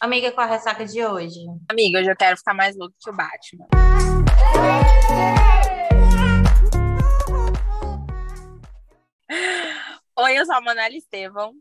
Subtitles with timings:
[0.00, 1.40] Amiga, qual a ressaca de hoje?
[1.68, 3.66] Amiga, hoje eu quero ficar mais louco que o Batman.
[10.16, 11.52] Oi, eu sou a Manela Estevão.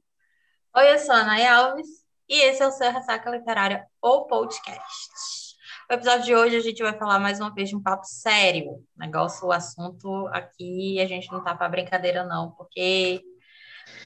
[0.76, 1.88] Oi, eu sou a Ana Alves
[2.29, 5.58] e esse é o seu Ressaca Literária ou Podcast.
[5.90, 8.85] No episódio de hoje a gente vai falar mais uma vez de um papo sério.
[8.96, 13.19] Negócio, o assunto aqui, a gente não tá para brincadeira não, porque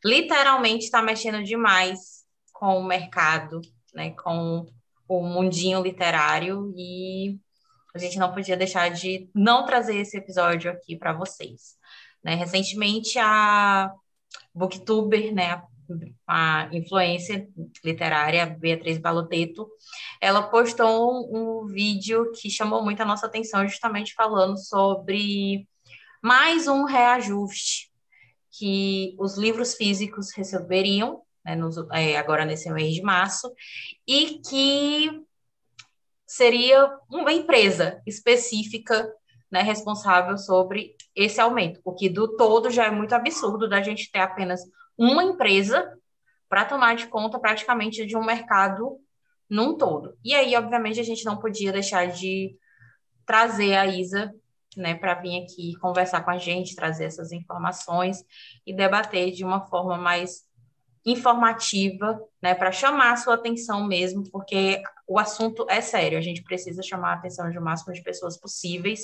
[0.05, 3.59] literalmente está mexendo demais com o mercado
[3.93, 4.65] né, com
[5.07, 7.37] o mundinho literário e
[7.93, 11.75] a gente não podia deixar de não trazer esse episódio aqui para vocês.
[12.23, 12.35] Né?
[12.35, 13.91] Recentemente, a
[14.53, 15.61] booktuber, né,
[16.25, 17.47] a influência
[17.83, 19.67] literária Beatriz Baloteto,
[20.21, 25.67] ela postou um, um vídeo que chamou muito a nossa atenção, justamente falando sobre
[26.21, 27.91] mais um reajuste
[28.51, 33.51] que os livros físicos receberiam né, nos, é, agora nesse mês de março,
[34.07, 35.23] e que
[36.25, 39.11] seria uma empresa específica
[39.51, 44.09] né, responsável sobre esse aumento, o que do todo já é muito absurdo da gente
[44.09, 44.61] ter apenas
[44.97, 45.97] uma empresa
[46.47, 48.97] para tomar de conta praticamente de um mercado
[49.49, 50.17] num todo.
[50.23, 52.55] E aí, obviamente, a gente não podia deixar de
[53.25, 54.33] trazer a Isa
[54.77, 58.23] né, para vir aqui conversar com a gente, trazer essas informações
[58.65, 60.45] e debater de uma forma mais
[61.05, 66.43] informativa, né, para chamar a sua atenção mesmo, porque o assunto é sério, a gente
[66.43, 69.01] precisa chamar a atenção de o máximo de pessoas possíveis,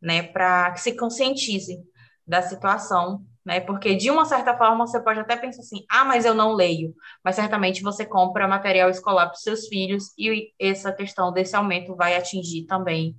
[0.00, 1.82] né, para que se conscientizem
[2.26, 6.24] da situação, né, porque de uma certa forma você pode até pensar assim, ah, mas
[6.24, 6.94] eu não leio,
[7.24, 11.96] mas certamente você compra material escolar para os seus filhos e essa questão desse aumento
[11.96, 13.16] vai atingir também,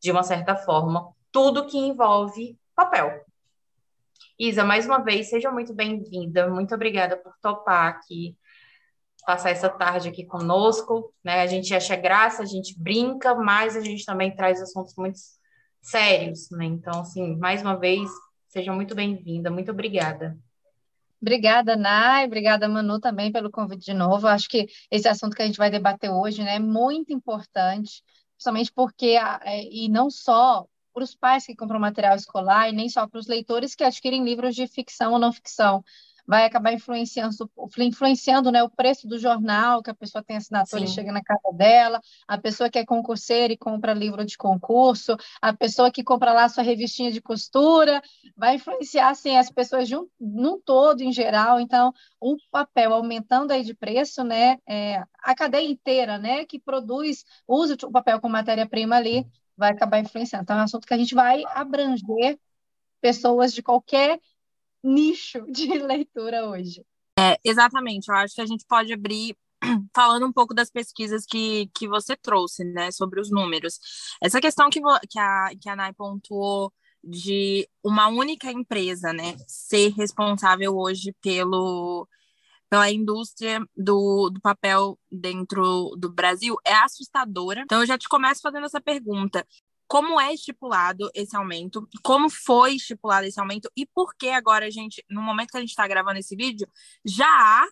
[0.00, 3.25] de uma certa forma, tudo que envolve papel,
[4.38, 6.48] Isa, mais uma vez, seja muito bem-vinda.
[6.48, 8.36] Muito obrigada por topar aqui,
[9.26, 11.12] passar essa tarde aqui conosco.
[11.24, 11.40] Né?
[11.40, 15.18] A gente acha graça, a gente brinca, mas a gente também traz assuntos muito
[15.80, 16.50] sérios.
[16.50, 16.66] Né?
[16.66, 18.10] Então, assim, mais uma vez,
[18.48, 19.50] seja muito bem-vinda.
[19.50, 20.36] Muito obrigada.
[21.20, 22.26] Obrigada, Nai.
[22.26, 24.26] Obrigada, Manu, também pelo convite de novo.
[24.26, 28.02] Acho que esse assunto que a gente vai debater hoje né, é muito importante,
[28.34, 30.66] principalmente porque, é, e não só
[30.96, 34.24] para os pais que compram material escolar e nem só para os leitores que adquirem
[34.24, 35.84] livros de ficção ou não ficção.
[36.26, 37.36] Vai acabar influenciando,
[37.78, 40.90] influenciando né, o preço do jornal, que a pessoa tem assinatura Sim.
[40.90, 45.16] e chega na casa dela, a pessoa que é concurseira e compra livro de concurso,
[45.40, 48.02] a pessoa que compra lá sua revistinha de costura,
[48.34, 51.60] vai influenciar assim, as pessoas de um, num todo, em geral.
[51.60, 57.22] Então, o papel aumentando aí de preço, né, é, a cadeia inteira né, que produz,
[57.46, 60.44] usa o papel como matéria-prima ali, vai acabar influenciando.
[60.44, 62.38] Então, é um assunto que a gente vai abranger
[63.00, 64.20] pessoas de qualquer
[64.82, 66.84] nicho de leitura hoje.
[67.18, 69.36] É, exatamente, eu acho que a gente pode abrir
[69.94, 73.78] falando um pouco das pesquisas que, que você trouxe, né, sobre os números.
[74.22, 76.72] Essa questão que, que, a, que a Nai pontuou
[77.02, 82.06] de uma única empresa, né, ser responsável hoje pelo
[82.68, 87.62] pela indústria do, do papel dentro do Brasil é assustadora.
[87.62, 89.46] Então, eu já te começo fazendo essa pergunta.
[89.88, 91.88] Como é estipulado esse aumento?
[92.02, 93.70] Como foi estipulado esse aumento?
[93.76, 96.68] E por que agora gente, no momento que a gente está gravando esse vídeo,
[97.04, 97.66] já há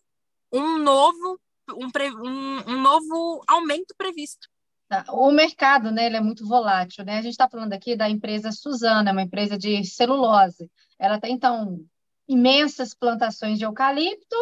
[0.52, 1.40] um novo,
[1.70, 1.88] um,
[2.24, 4.46] um, um novo aumento previsto?
[4.88, 7.18] Tá, o mercado, né, ele é muito volátil, né?
[7.18, 10.70] A gente está falando aqui da empresa Suzana, uma empresa de celulose.
[10.98, 11.84] Ela tem, então,
[12.28, 14.36] imensas plantações de eucalipto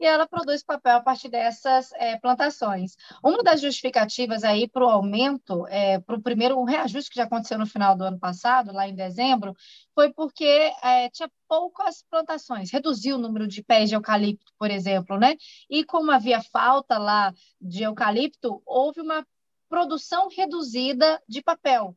[0.00, 2.96] e ela produz papel a partir dessas é, plantações.
[3.22, 7.58] Uma das justificativas aí para o aumento, é, para o primeiro reajuste que já aconteceu
[7.58, 9.54] no final do ano passado, lá em dezembro,
[9.94, 15.18] foi porque é, tinha poucas plantações, reduziu o número de pés de eucalipto, por exemplo,
[15.18, 15.36] né?
[15.70, 19.26] E como havia falta lá de eucalipto, houve uma
[19.68, 21.96] produção reduzida de papel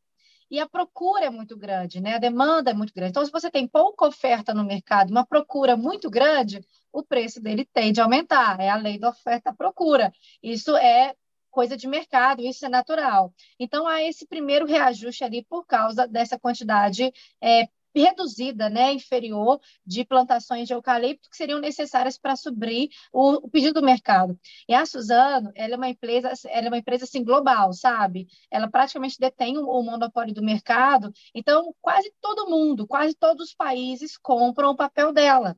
[0.52, 2.16] e a procura é muito grande, né?
[2.16, 3.12] A demanda é muito grande.
[3.12, 7.66] Então, se você tem pouca oferta no mercado, uma procura muito grande, o preço dele
[7.66, 8.60] tende a aumentar.
[8.60, 10.12] É a lei da oferta-procura.
[10.44, 11.16] Isso é
[11.50, 13.34] coisa de mercado, isso é natural.
[13.58, 20.06] Então, há esse primeiro reajuste ali por causa dessa quantidade é, reduzida, né, inferior de
[20.06, 24.40] plantações de eucalipto que seriam necessárias para suprir o, o, pedido do mercado.
[24.68, 28.28] E a Suzano, ela é uma empresa, ela é uma empresa assim global, sabe?
[28.50, 33.56] Ela praticamente detém o, o monopólio do mercado, então quase todo mundo, quase todos os
[33.56, 35.58] países compram o papel dela.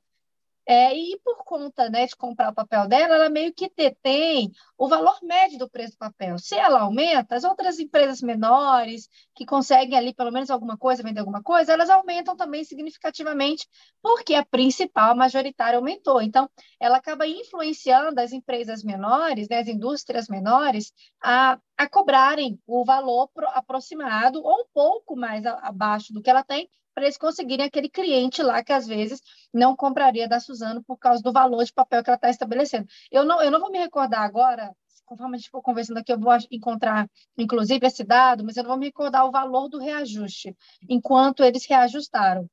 [0.65, 4.87] É, e por conta né, de comprar o papel dela, ela meio que detém o
[4.87, 6.37] valor médio do preço do papel.
[6.39, 11.19] Se ela aumenta, as outras empresas menores, que conseguem ali pelo menos alguma coisa, vender
[11.19, 13.67] alguma coisa, elas aumentam também significativamente,
[14.01, 16.21] porque a principal, a majoritária, aumentou.
[16.21, 16.49] Então,
[16.79, 20.91] ela acaba influenciando as empresas menores, né, as indústrias menores,
[21.21, 26.69] a, a cobrarem o valor aproximado ou um pouco mais abaixo do que ela tem,
[26.93, 29.21] para eles conseguirem aquele cliente lá que às vezes
[29.53, 32.87] não compraria da Suzano por causa do valor de papel que ela está estabelecendo.
[33.11, 34.71] Eu não, eu não vou me recordar agora,
[35.05, 37.07] conforme a gente for conversando aqui, eu vou encontrar,
[37.37, 40.55] inclusive, esse dado, mas eu não vou me recordar o valor do reajuste,
[40.89, 42.49] enquanto eles reajustaram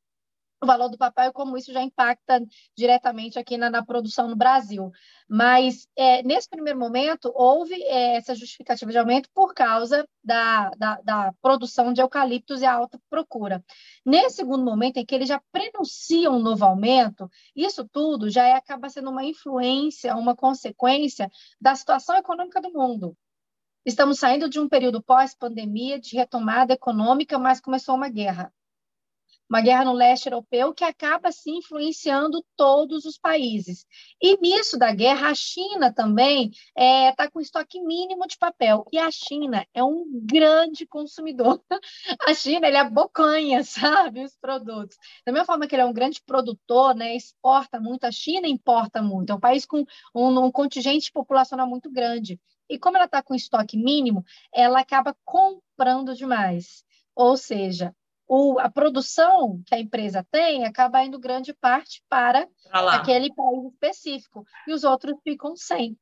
[0.62, 2.44] o valor do papel e como isso já impacta
[2.76, 4.90] diretamente aqui na, na produção no Brasil.
[5.28, 11.00] Mas, é, nesse primeiro momento, houve é, essa justificativa de aumento por causa da, da,
[11.02, 13.64] da, produção de eucaliptos e a alta procura.
[14.04, 18.52] Nesse segundo momento, em que eles já prenunciam um novo aumento, isso tudo já é,
[18.52, 21.30] acaba sendo uma influência, uma consequência
[21.60, 23.16] da situação econômica do mundo.
[23.84, 28.52] Estamos saindo de um período pós-pandemia, de retomada econômica, mas começou uma guerra
[29.50, 33.84] uma guerra no leste europeu que acaba se influenciando todos os países.
[34.22, 38.84] E nisso da guerra, a China também está é, tá com estoque mínimo de papel.
[38.92, 41.60] E a China é um grande consumidor.
[42.26, 44.96] A China ele abocanha, sabe, os produtos.
[45.26, 49.02] Da mesma forma que ele é um grande produtor, né, exporta muito, a China importa
[49.02, 49.30] muito.
[49.32, 52.38] É um país com um, um contingente populacional muito grande.
[52.68, 54.24] E como ela está com estoque mínimo,
[54.54, 56.84] ela acaba comprando demais.
[57.16, 57.94] Ou seja,
[58.32, 64.46] o, a produção que a empresa tem acaba indo grande parte para aquele país específico
[64.68, 65.98] e os outros ficam sem.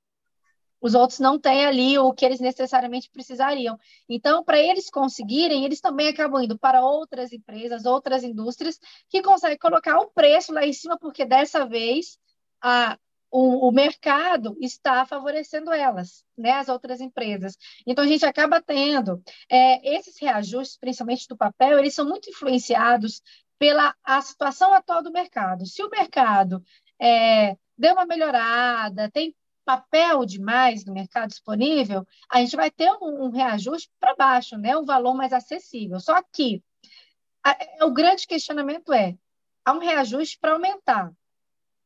[0.79, 3.79] Os outros não têm ali o que eles necessariamente precisariam.
[4.07, 8.79] Então, para eles conseguirem, eles também acabam indo para outras empresas, outras indústrias
[9.09, 12.19] que conseguem colocar o preço lá em cima, porque dessa vez
[12.61, 12.99] a,
[13.31, 17.57] o, o, mercado está favorecendo elas, né, as outras empresas.
[17.87, 23.23] Então, a gente acaba tendo é, esses reajustes, principalmente do papel, eles são muito influenciados
[23.59, 25.67] pela a situação atual do mercado.
[25.67, 26.63] Se o mercado
[27.01, 29.35] é, deu uma melhorada, tem
[29.65, 34.77] papel demais no mercado disponível, a gente vai ter um, um reajuste para baixo, né,
[34.77, 36.01] um valor mais acessível.
[36.01, 36.63] Só que
[37.45, 39.15] a, o grande questionamento é,
[39.65, 41.13] há um reajuste para aumentar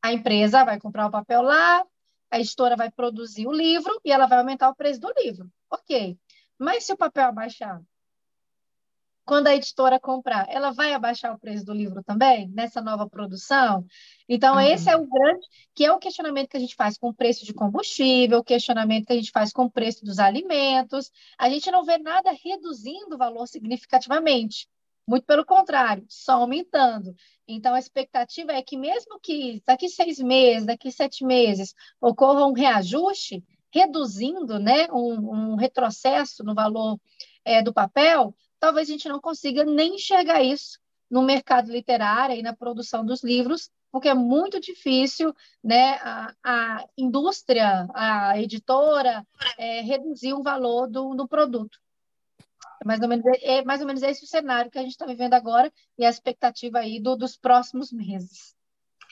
[0.03, 1.81] a empresa vai comprar o papel lá,
[2.29, 5.49] a editora vai produzir o livro e ela vai aumentar o preço do livro.
[5.71, 6.19] Ok.
[6.59, 7.81] Mas se o papel abaixar,
[9.23, 13.85] quando a editora comprar, ela vai abaixar o preço do livro também, nessa nova produção?
[14.27, 14.59] Então, uhum.
[14.59, 17.45] esse é o grande, que é o questionamento que a gente faz com o preço
[17.45, 21.09] de combustível, o questionamento que a gente faz com o preço dos alimentos.
[21.37, 24.67] A gente não vê nada reduzindo o valor significativamente.
[25.05, 27.13] Muito pelo contrário, só aumentando.
[27.47, 32.53] Então, a expectativa é que, mesmo que daqui seis meses, daqui sete meses, ocorra um
[32.53, 36.99] reajuste, reduzindo né, um, um retrocesso no valor
[37.43, 40.79] é, do papel, talvez a gente não consiga nem enxergar isso
[41.09, 45.33] no mercado literário e na produção dos livros, porque é muito difícil
[45.63, 49.25] né, a, a indústria, a editora,
[49.57, 51.82] é, reduzir o valor do, do produto.
[52.83, 55.05] É mais ou menos, é mais ou menos esse o cenário que a gente está
[55.05, 58.53] vivendo agora e a expectativa aí do, dos próximos meses.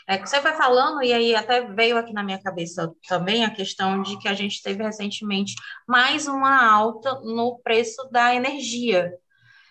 [0.07, 3.53] É que você vai falando, e aí até veio aqui na minha cabeça também a
[3.53, 5.53] questão de que a gente teve recentemente
[5.87, 9.13] mais uma alta no preço da energia,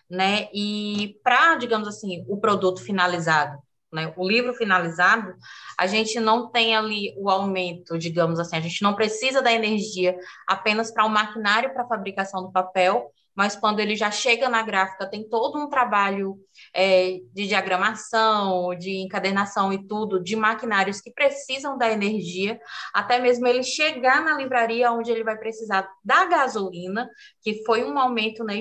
[0.08, 0.48] né?
[0.54, 3.58] E para, digamos assim, o produto finalizado,
[3.92, 4.14] né?
[4.16, 5.34] O livro finalizado,
[5.78, 10.16] a gente não tem ali o aumento, digamos assim, a gente não precisa da energia
[10.48, 14.62] apenas para o maquinário para a fabricação do papel, mas quando ele já chega na
[14.62, 16.38] gráfica, tem todo um trabalho
[16.74, 22.60] é, de diagramação, de encadernação e tudo, de maquinários que precisam da energia,
[22.92, 27.08] até mesmo ele chegar na livraria onde ele vai precisar da gasolina,
[27.42, 28.60] que foi um aumento né,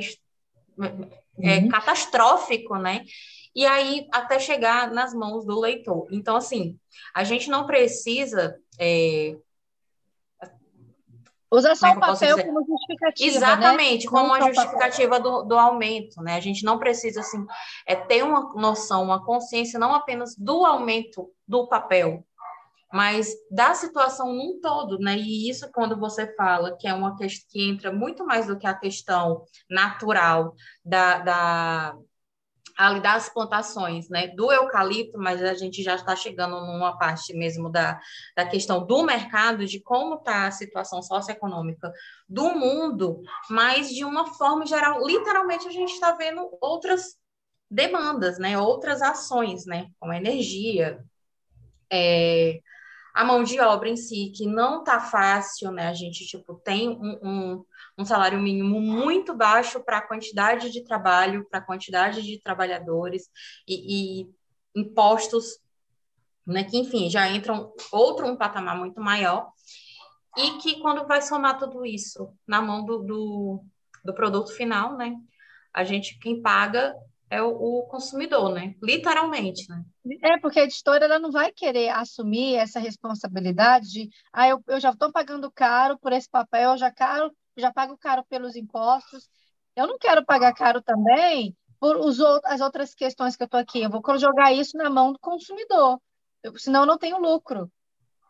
[1.41, 1.69] é, uhum.
[1.69, 3.03] catastrófico, né?
[3.55, 6.07] E aí até chegar nas mãos do leitor.
[6.11, 6.77] Então, assim,
[7.13, 9.35] a gente não precisa é,
[11.51, 13.31] Usa só o papel como justificativa.
[13.31, 13.37] Né?
[13.37, 14.11] Exatamente, né?
[14.11, 16.35] como uma justificativa do, do aumento, né?
[16.35, 17.43] A gente não precisa assim,
[17.87, 22.23] é ter uma noção, uma consciência não apenas do aumento do papel,
[22.93, 25.17] mas da situação num todo, né?
[25.17, 28.67] E isso quando você fala que é uma questão que entra muito mais do que
[28.67, 30.53] a questão natural
[30.85, 31.95] da, da
[32.79, 37.69] ali das plantações, né, do eucalipto, mas a gente já está chegando numa parte mesmo
[37.69, 38.00] da,
[38.33, 41.91] da questão do mercado, de como está a situação socioeconômica
[42.27, 47.17] do mundo, mas de uma forma geral, literalmente a gente está vendo outras
[47.69, 51.03] demandas, né, outras ações, né, como energia,
[51.91, 52.62] é,
[53.13, 55.88] a mão de obra em si, que não tá fácil, né?
[55.89, 57.65] A gente, tipo, tem um, um,
[57.99, 63.29] um salário mínimo muito baixo para a quantidade de trabalho, para a quantidade de trabalhadores
[63.67, 64.29] e, e,
[64.73, 65.59] impostos,
[66.47, 66.63] né?
[66.63, 69.51] Que, enfim, já entram outro um patamar muito maior
[70.37, 73.63] e que quando vai somar tudo isso na mão do, do,
[74.05, 75.15] do produto final, né?
[75.73, 76.95] A gente, quem paga
[77.29, 78.75] é o, o, consumidor, né?
[78.81, 79.83] Literalmente, né?
[80.23, 84.79] É, porque a editora ela não vai querer assumir essa responsabilidade de ah, eu, eu
[84.79, 89.29] já estou pagando caro por esse papel, já caro, já pago caro pelos impostos.
[89.75, 93.81] Eu não quero pagar caro também por os, as outras questões que eu estou aqui.
[93.81, 95.99] Eu vou jogar isso na mão do consumidor,
[96.43, 97.71] eu, senão eu não tenho lucro.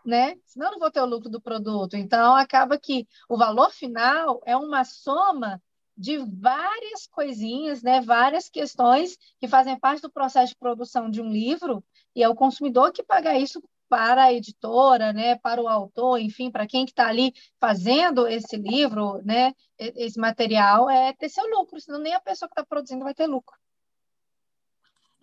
[0.05, 0.37] Né?
[0.45, 1.95] Senão eu não vou ter o lucro do produto.
[1.95, 5.61] Então, acaba que o valor final é uma soma
[5.99, 11.29] de várias coisinhas, né, várias questões que fazem parte do processo de produção de um
[11.29, 11.83] livro,
[12.15, 16.51] e é o consumidor que paga isso para a editora, né, para o autor, enfim,
[16.51, 21.99] para quem está ali fazendo esse livro, né, esse material, é ter seu lucro, senão
[21.99, 23.57] nem a pessoa que está produzindo vai ter lucro.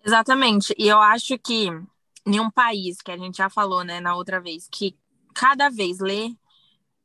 [0.05, 0.75] Exatamente.
[0.77, 1.69] E eu acho que
[2.25, 4.97] em um país que a gente já falou, né, na outra vez, que
[5.33, 6.35] cada vez lê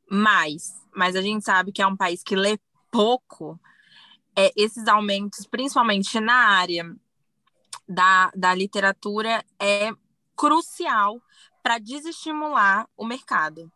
[0.09, 2.59] mais, mas a gente sabe que é um país que lê
[2.91, 3.59] pouco,
[4.35, 6.95] é, esses aumentos, principalmente na área
[7.87, 9.91] da, da literatura, é
[10.35, 11.21] crucial
[11.63, 13.71] para desestimular o mercado.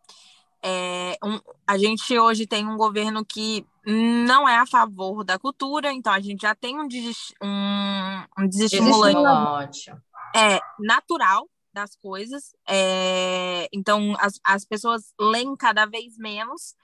[0.61, 5.93] É, um, a gente hoje tem um governo que não é a favor da cultura,
[5.93, 9.89] então a gente já tem um, des, um, um desestimulante
[10.35, 12.53] é, natural das coisas.
[12.67, 16.75] É, então as, as pessoas leem cada vez menos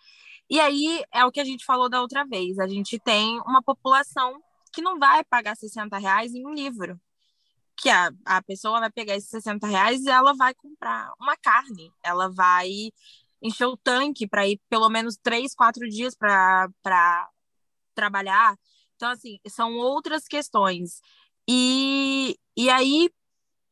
[0.50, 2.60] e aí é o que a gente falou da outra vez.
[2.60, 4.42] A gente tem uma população
[4.72, 7.00] que não vai pagar 60 reais em um livro.
[7.78, 11.92] Que a, a pessoa vai pegar esses 60 reais e ela vai comprar uma carne.
[12.04, 12.70] Ela vai
[13.42, 16.70] encher o tanque para ir pelo menos três, quatro dias para
[17.96, 18.58] trabalhar.
[18.96, 21.02] Então, assim, são outras questões.
[21.48, 23.10] E, e aí,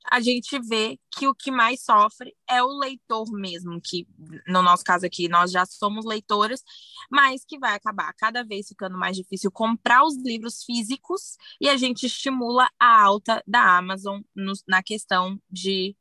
[0.09, 4.07] a gente vê que o que mais sofre é o leitor mesmo, que
[4.47, 6.63] no nosso caso aqui nós já somos leitoras,
[7.09, 11.77] mas que vai acabar cada vez ficando mais difícil comprar os livros físicos e a
[11.77, 15.95] gente estimula a alta da Amazon no, na questão de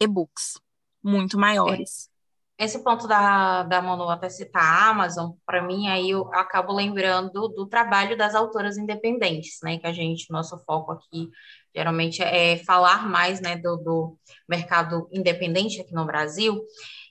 [0.00, 0.60] e-books
[1.02, 2.08] muito maiores.
[2.10, 2.14] É.
[2.64, 7.48] Esse ponto da, da Manu até citar a Amazon, para mim, aí eu acabo lembrando
[7.48, 9.76] do trabalho das autoras independentes, né?
[9.78, 11.30] Que a gente, nosso foco aqui
[11.74, 16.62] geralmente é falar mais né, do, do mercado independente aqui no Brasil.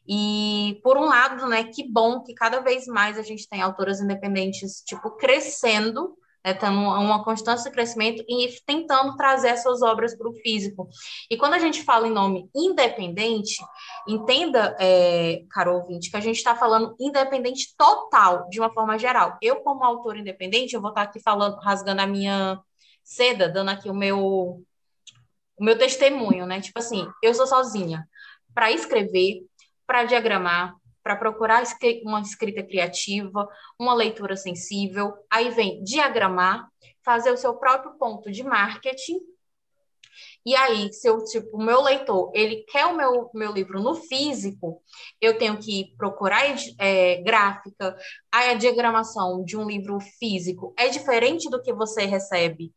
[0.08, 4.02] E, por um lado, né, que bom que cada vez mais a gente tem autoras
[4.02, 10.28] independentes, tipo, crescendo, né, tendo uma constância de crescimento e tentando trazer essas obras para
[10.28, 10.90] o físico.
[11.30, 13.64] E quando a gente fala em nome independente,
[14.08, 19.38] entenda, é, caro ouvinte, que a gente está falando independente total, de uma forma geral.
[19.42, 22.60] Eu, como autora independente, eu vou estar aqui falando, rasgando a minha
[23.04, 24.64] seda, dando aqui o meu,
[25.58, 26.62] o meu testemunho, né?
[26.62, 28.08] Tipo assim, eu sou sozinha
[28.54, 29.46] para escrever,
[29.86, 31.64] para diagramar, para procurar
[32.06, 36.68] uma escrita criativa, uma leitura sensível, aí vem diagramar,
[37.04, 39.20] fazer o seu próprio ponto de marketing.
[40.46, 43.96] E aí, se eu, tipo, o meu leitor, ele quer o meu, meu livro no
[43.96, 44.82] físico,
[45.20, 46.44] eu tenho que procurar
[46.80, 47.96] é, gráfica,
[48.32, 52.72] aí a diagramação de um livro físico é diferente do que você recebe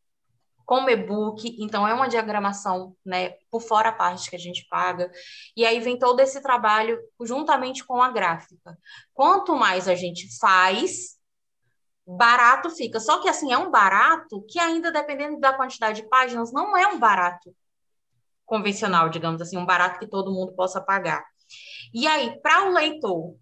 [0.66, 5.10] como e-book, então é uma diagramação, né, por fora a parte que a gente paga,
[5.56, 8.76] e aí vem todo esse trabalho juntamente com a gráfica.
[9.14, 11.16] Quanto mais a gente faz,
[12.04, 12.98] barato fica.
[12.98, 16.86] Só que assim, é um barato que ainda dependendo da quantidade de páginas, não é
[16.88, 17.54] um barato
[18.44, 21.24] convencional, digamos assim, um barato que todo mundo possa pagar.
[21.94, 23.36] E aí, para o leitor,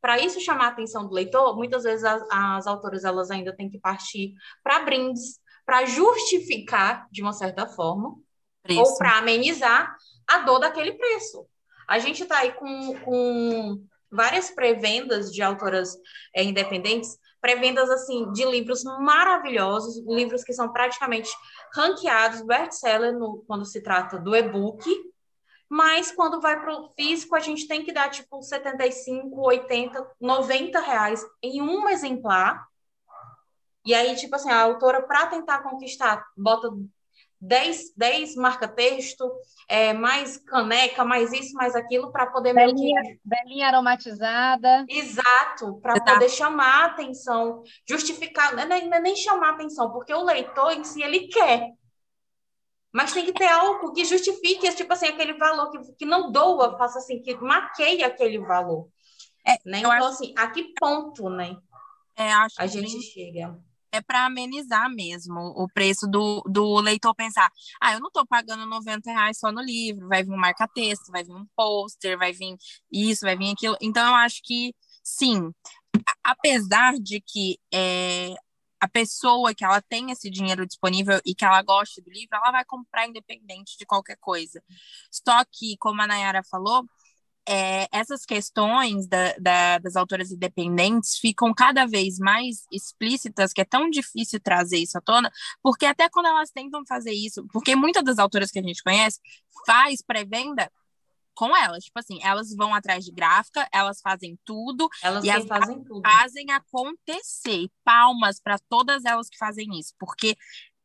[0.00, 3.68] para isso chamar a atenção do leitor, muitas vezes as, as autoras elas ainda têm
[3.68, 8.14] que partir para brindes, para justificar, de uma certa forma,
[8.62, 8.80] preço.
[8.80, 9.94] ou para amenizar
[10.26, 11.46] a dor daquele preço.
[11.88, 15.96] A gente está aí com, com várias pré-vendas de autoras
[16.34, 21.30] é, independentes, pré-vendas assim de livros maravilhosos, livros que são praticamente
[21.74, 23.14] ranqueados, best-seller
[23.46, 24.88] quando se trata do e-book,
[25.68, 30.80] mas quando vai para o físico, a gente tem que dar tipo 75, 80, 90
[30.80, 32.64] reais em um exemplar
[33.86, 36.68] e aí, tipo assim, a autora, para tentar conquistar, bota
[37.40, 39.30] 10, 10 marca-texto,
[39.68, 43.20] é, mais caneca, mais isso, mais aquilo, para poder belinha, meio que...
[43.24, 44.84] Belinha aromatizada.
[44.88, 49.92] Exato, para poder chamar a atenção, justificar, não é, nem, é nem chamar a atenção,
[49.92, 51.70] porque o leitor em si, ele quer.
[52.92, 56.76] Mas tem que ter algo que justifique, tipo assim, aquele valor, que, que não doa,
[56.76, 58.88] faça assim, que maqueie aquele valor.
[59.46, 59.78] É, né?
[59.78, 60.06] Então, acho...
[60.08, 61.56] assim, a que ponto, né?
[62.16, 63.56] É, acho a gente chega
[63.96, 67.50] é para amenizar mesmo o preço do, do leitor pensar,
[67.80, 71.24] ah, eu não estou pagando 90 reais só no livro, vai vir um marca-texto, vai
[71.24, 72.56] vir um pôster, vai vir
[72.90, 73.76] isso, vai vir aquilo.
[73.80, 75.52] Então, eu acho que sim,
[76.22, 78.34] apesar de que é,
[78.80, 82.52] a pessoa que ela tem esse dinheiro disponível e que ela goste do livro, ela
[82.52, 84.62] vai comprar independente de qualquer coisa.
[85.10, 86.84] Só que, como a Nayara falou,
[87.48, 93.64] é, essas questões da, da, das autoras independentes ficam cada vez mais explícitas, que é
[93.64, 95.30] tão difícil trazer isso à tona,
[95.62, 99.20] porque até quando elas tentam fazer isso, porque muitas das autoras que a gente conhece
[99.64, 100.70] faz pré-venda
[101.34, 105.46] com elas, tipo assim, elas vão atrás de gráfica, elas fazem tudo elas e elas
[105.46, 106.00] fazem tudo.
[106.00, 107.68] fazem acontecer.
[107.84, 110.34] Palmas para todas elas que fazem isso, porque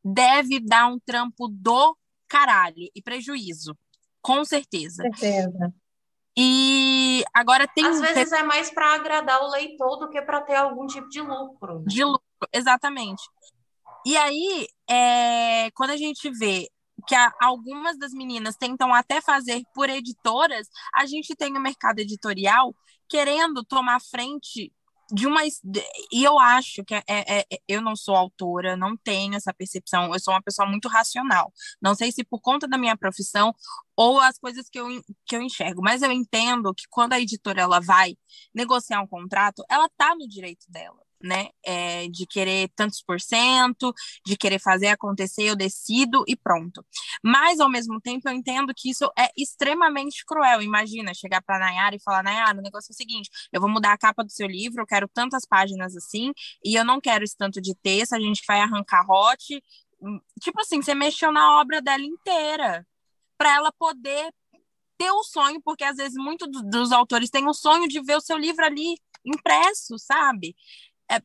[0.04, 3.78] deve dar um trampo do caralho e prejuízo,
[4.22, 5.04] com certeza.
[5.04, 5.74] certeza.
[6.38, 7.86] E agora tem.
[7.86, 11.22] Às vezes é mais para agradar o leitor do que para ter algum tipo de
[11.22, 11.84] lucro.
[11.86, 12.24] De lucro,
[12.54, 13.22] exatamente.
[14.06, 16.70] E aí, é, quando a gente vê
[17.08, 22.74] que algumas das meninas tentam até fazer por editoras, a gente tem o mercado editorial
[23.10, 24.72] querendo tomar frente
[25.12, 29.36] de uma e eu acho que é, é, é, eu não sou autora, não tenho
[29.36, 31.52] essa percepção, eu sou uma pessoa muito racional.
[31.82, 33.54] Não sei se por conta da minha profissão
[33.96, 34.88] ou as coisas que eu,
[35.26, 38.16] que eu enxergo, mas eu entendo que quando a editora ela vai
[38.54, 41.50] negociar um contrato, ela tá no direito dela né?
[41.64, 43.94] É, de querer tantos por cento,
[44.26, 46.86] de querer fazer acontecer, eu decido e pronto.
[47.24, 50.62] Mas, ao mesmo tempo, eu entendo que isso é extremamente cruel.
[50.62, 53.94] Imagina chegar para Nayara e falar: Nayara, o negócio é o seguinte, eu vou mudar
[53.94, 56.32] a capa do seu livro, eu quero tantas páginas assim,
[56.64, 59.62] e eu não quero esse tanto de texto, a gente vai arrancar hot.
[60.42, 62.86] Tipo assim, você mexeu na obra dela inteira
[63.38, 64.32] para ela poder
[64.98, 68.22] ter o sonho, porque às vezes muitos dos autores têm o sonho de ver o
[68.22, 70.56] seu livro ali impresso, sabe?
[71.12, 71.22] É,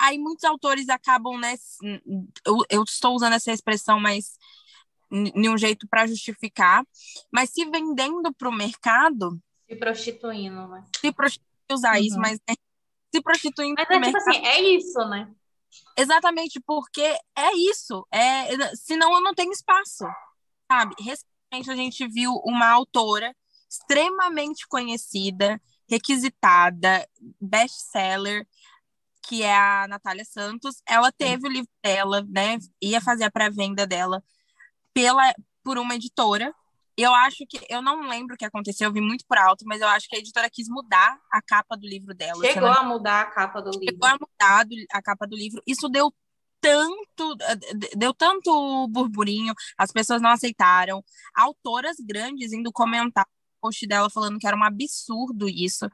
[0.00, 1.54] aí muitos autores acabam, né?
[2.44, 4.36] Eu, eu estou usando essa expressão, mas
[5.10, 6.84] de um jeito para justificar,
[7.32, 9.40] mas se vendendo para o mercado.
[9.68, 10.84] Se prostituindo, né?
[11.00, 12.04] Se prostituindo, usar uhum.
[12.04, 12.54] isso, mas né,
[13.14, 13.74] se prostituindo.
[13.76, 14.28] Mas é tipo mercado.
[14.28, 15.30] assim, é isso, né?
[15.96, 17.02] Exatamente, porque
[17.36, 18.06] é isso.
[18.12, 20.04] É, senão eu não tenho espaço.
[20.70, 20.94] Sabe?
[20.98, 23.34] Recentemente a gente viu uma autora
[23.68, 27.06] extremamente conhecida, requisitada,
[27.40, 28.46] best-seller,
[29.26, 32.58] que é a Natália Santos, ela teve o livro dela, né?
[32.82, 34.22] Ia fazer a pré-venda dela
[34.92, 36.54] pela, por uma editora.
[36.96, 39.80] Eu acho que, eu não lembro o que aconteceu, eu vi muito por alto, mas
[39.80, 42.44] eu acho que a editora quis mudar a capa do livro dela.
[42.44, 43.84] Chegou a mudar a capa do livro.
[43.84, 45.60] Chegou a mudar a capa do livro.
[45.66, 46.14] Isso deu
[46.60, 47.36] tanto,
[47.96, 51.04] deu tanto burburinho, as pessoas não aceitaram.
[51.34, 55.90] Autoras grandes indo comentar o post dela falando que era um absurdo isso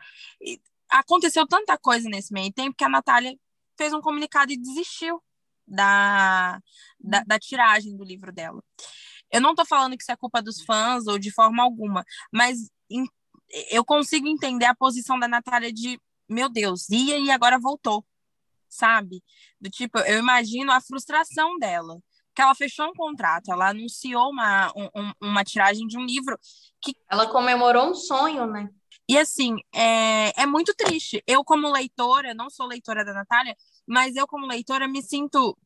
[0.91, 3.37] aconteceu tanta coisa nesse meio tempo que a Natália
[3.77, 5.23] fez um comunicado e desistiu
[5.67, 6.61] da,
[6.99, 8.63] da, da tiragem do livro dela.
[9.31, 12.59] Eu não estou falando que isso é culpa dos fãs ou de forma alguma, mas
[13.71, 18.05] eu consigo entender a posição da Natália de, meu Deus, ia e agora voltou,
[18.69, 19.23] sabe?
[19.61, 21.99] Do tipo, eu imagino a frustração dela,
[22.35, 26.39] que ela fechou um contrato, ela anunciou uma, um, uma tiragem de um livro
[26.83, 26.97] que...
[27.09, 28.69] Ela comemorou um sonho, né?
[29.11, 31.21] E assim, é, é muito triste.
[31.27, 35.59] Eu, como leitora, não sou leitora da Natália, mas eu, como leitora, me sinto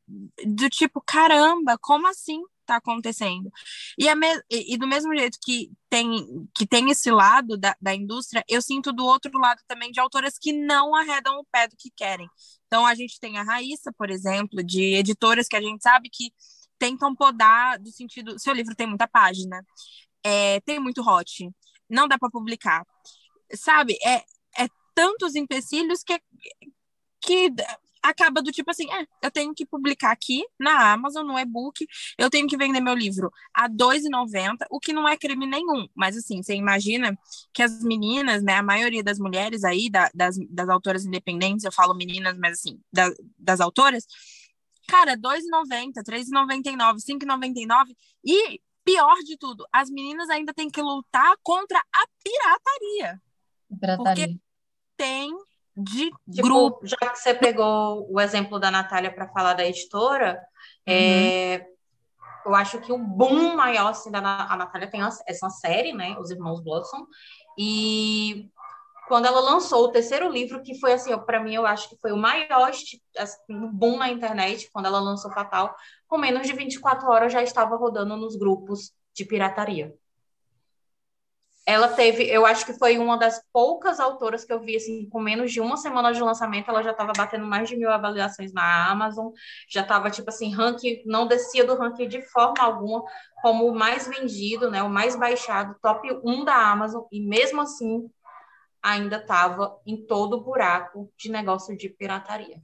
[0.47, 3.53] do tipo, caramba, como assim tá acontecendo?
[3.99, 4.07] E,
[4.51, 8.91] e do mesmo jeito que tem, que tem esse lado da, da indústria, eu sinto
[8.95, 12.27] do outro lado também de autoras que não arredam o pé do que querem.
[12.67, 16.33] Então, a gente tem a Raíssa, por exemplo, de editoras que a gente sabe que
[16.79, 18.39] tentam podar do sentido.
[18.39, 19.63] Seu livro tem muita página,
[20.25, 21.51] é, tem muito hot,
[21.91, 22.87] não dá para publicar
[23.57, 23.97] sabe?
[24.05, 24.17] É,
[24.63, 26.21] é tantos empecilhos que,
[27.21, 27.51] que
[28.05, 31.87] acaba do tipo assim, é, eu tenho que publicar aqui na Amazon, no e-book,
[32.19, 35.89] eu tenho que vender meu livro a R$ 2,90, o que não é crime nenhum.
[35.95, 37.19] Mas assim, você imagina
[37.53, 41.73] que as meninas, né, a maioria das mulheres aí, da, das, das autoras independentes, eu
[41.73, 44.07] falo meninas, mas assim, da, das autoras,
[44.87, 50.69] cara, R$ 2,90, R$ 3,99, R$ 5,99 e pior de tudo, as meninas ainda têm
[50.69, 53.23] que lutar contra a pirataria.
[54.15, 54.39] Porque
[54.97, 55.37] tem
[55.77, 56.87] de tipo, grupo.
[56.87, 60.41] Já que você pegou o exemplo da Natália para falar da editora,
[60.87, 60.95] uhum.
[60.95, 61.67] é,
[62.47, 66.17] eu acho que o boom maior assim, da a Natália tem essa série, né?
[66.19, 67.07] Os Irmãos Blossom,
[67.59, 68.49] e
[69.09, 72.13] quando ela lançou o terceiro livro, que foi assim, para mim eu acho que foi
[72.13, 72.71] o maior
[73.19, 73.39] assim,
[73.73, 75.75] boom na internet, quando ela lançou Fatal,
[76.07, 79.95] com menos de 24 horas já estava rodando nos grupos de pirataria.
[81.67, 85.19] Ela teve, eu acho que foi uma das poucas autoras que eu vi, assim, com
[85.19, 88.91] menos de uma semana de lançamento, ela já estava batendo mais de mil avaliações na
[88.91, 89.33] Amazon,
[89.67, 93.03] já estava, tipo assim, ranking, não descia do ranking de forma alguma,
[93.41, 98.11] como o mais vendido, né, o mais baixado, top 1 da Amazon, e mesmo assim,
[98.83, 102.61] ainda estava em todo o buraco de negócio de pirataria.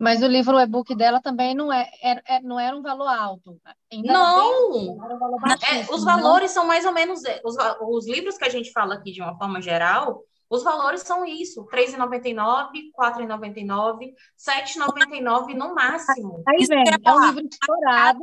[0.00, 3.06] Mas o livro, o e-book dela também não, é, é, é não era um valor
[3.06, 3.60] alto.
[3.92, 4.70] Ainda não!
[4.72, 6.62] Bem, um valor é, os valores não?
[6.62, 7.22] são mais ou menos.
[7.22, 11.02] É, os, os livros que a gente fala aqui de uma forma geral, os valores
[11.02, 16.42] são isso: R$ 3,99, R$ 4,99, R$ 7,99 no máximo.
[16.48, 18.22] Aí vem, é um livro estourado.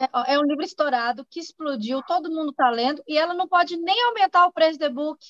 [0.00, 3.76] É, é um livro estourado que explodiu, todo mundo está lendo, e ela não pode
[3.76, 5.24] nem aumentar o preço do e-book.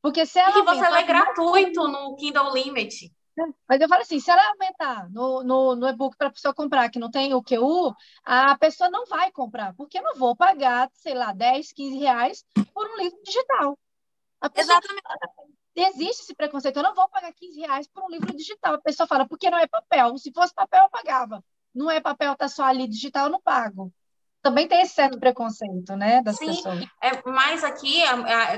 [0.00, 0.58] Porque se ela.
[0.58, 3.12] E você lê gratuito no Kindle Limit.
[3.68, 6.90] Mas eu falo assim, se ela aumentar no, no, no e-book para a pessoa comprar
[6.90, 10.90] que não tem o QU, a pessoa não vai comprar, porque eu não vou pagar,
[10.94, 13.78] sei lá, 10, 15 reais por um livro digital.
[14.52, 15.50] Pessoa, Exatamente.
[15.76, 18.74] Existe esse preconceito, eu não vou pagar 15 reais por um livro digital.
[18.74, 20.18] A pessoa fala, porque não é papel.
[20.18, 21.44] Se fosse papel, eu pagava.
[21.74, 23.92] Não é papel, tá só ali digital, eu não pago
[24.42, 26.84] também tem esse certo preconceito, né, das Sim, pessoas.
[27.02, 28.00] É, mas aqui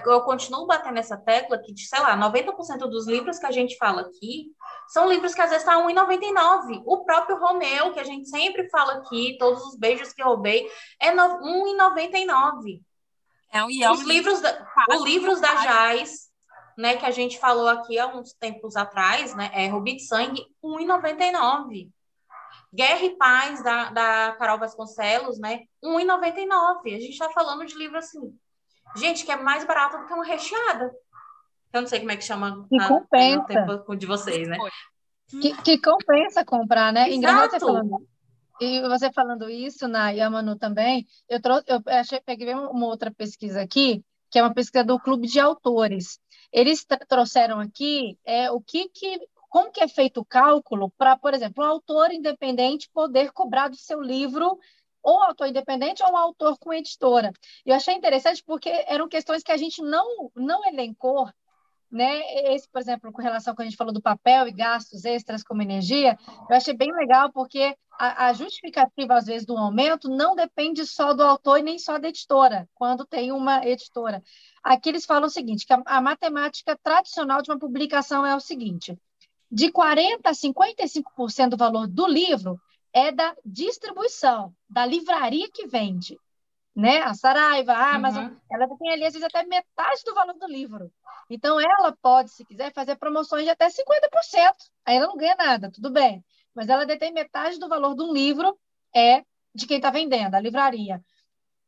[0.06, 4.02] eu continuo batendo essa tecla que, sei lá, 90% dos livros que a gente fala
[4.02, 4.46] aqui
[4.88, 6.82] são livros que às vezes estão tá R$1,99.
[6.86, 10.68] O próprio Romeu, que a gente sempre fala aqui, todos os beijos que roubei,
[11.00, 12.80] é R$1,99.
[13.52, 16.30] É, e é os livros da, os livros da Jais,
[16.78, 20.42] né, que a gente falou aqui há uns tempos atrás, né, é Rubi de Sangue,
[20.62, 21.90] R$1,99.
[22.74, 25.64] Guerra e Paz, da, da Carol Vasconcelos, né?
[25.82, 26.86] R$1,99.
[26.86, 28.34] A gente está falando de livro assim.
[28.96, 30.90] Gente, que é mais barato do que uma recheada.
[31.72, 33.46] Eu não sei como é que chama que compensa.
[33.46, 34.58] tempo de vocês, né?
[35.28, 37.08] Que, que compensa comprar, né?
[37.10, 37.50] Exato.
[37.50, 38.08] Você falando,
[38.60, 43.62] e você falando isso na Yamanu também, eu, trouxe, eu achei, peguei uma outra pesquisa
[43.62, 46.20] aqui, que é uma pesquisa do Clube de Autores.
[46.52, 49.20] Eles trouxeram aqui é, o que, que
[49.52, 53.76] como que é feito o cálculo para, por exemplo, um autor independente poder cobrar do
[53.76, 54.58] seu livro
[55.02, 57.30] ou autor independente ou autor com editora.
[57.66, 61.28] Eu achei interessante porque eram questões que a gente não, não elencou
[61.90, 62.22] né?
[62.54, 65.44] Esse, por exemplo, com relação ao que a gente falou do papel e gastos extras
[65.44, 66.16] como energia,
[66.48, 71.12] eu achei bem legal porque a, a, justificativa, às vezes, do aumento não depende só
[71.12, 74.22] do autor e nem só da editora, quando tem uma editora.
[74.64, 78.40] Aqui eles falam o seguinte, que a, a matemática tradicional de uma publicação é o
[78.40, 78.98] seguinte,
[79.52, 82.58] de 40% a 55% do valor do livro
[82.90, 86.18] é da distribuição, da livraria que vende.
[86.74, 87.02] Né?
[87.02, 88.36] A Saraiva, a Amazon, uhum.
[88.50, 90.90] ela tem ali, às vezes, até metade do valor do livro.
[91.28, 93.74] Então, ela pode, se quiser, fazer promoções de até 50%.
[94.86, 96.24] Aí ela não ganha nada, tudo bem.
[96.54, 98.58] Mas ela detém metade do valor de um livro,
[98.94, 99.22] é
[99.54, 101.02] de quem está vendendo, a livraria.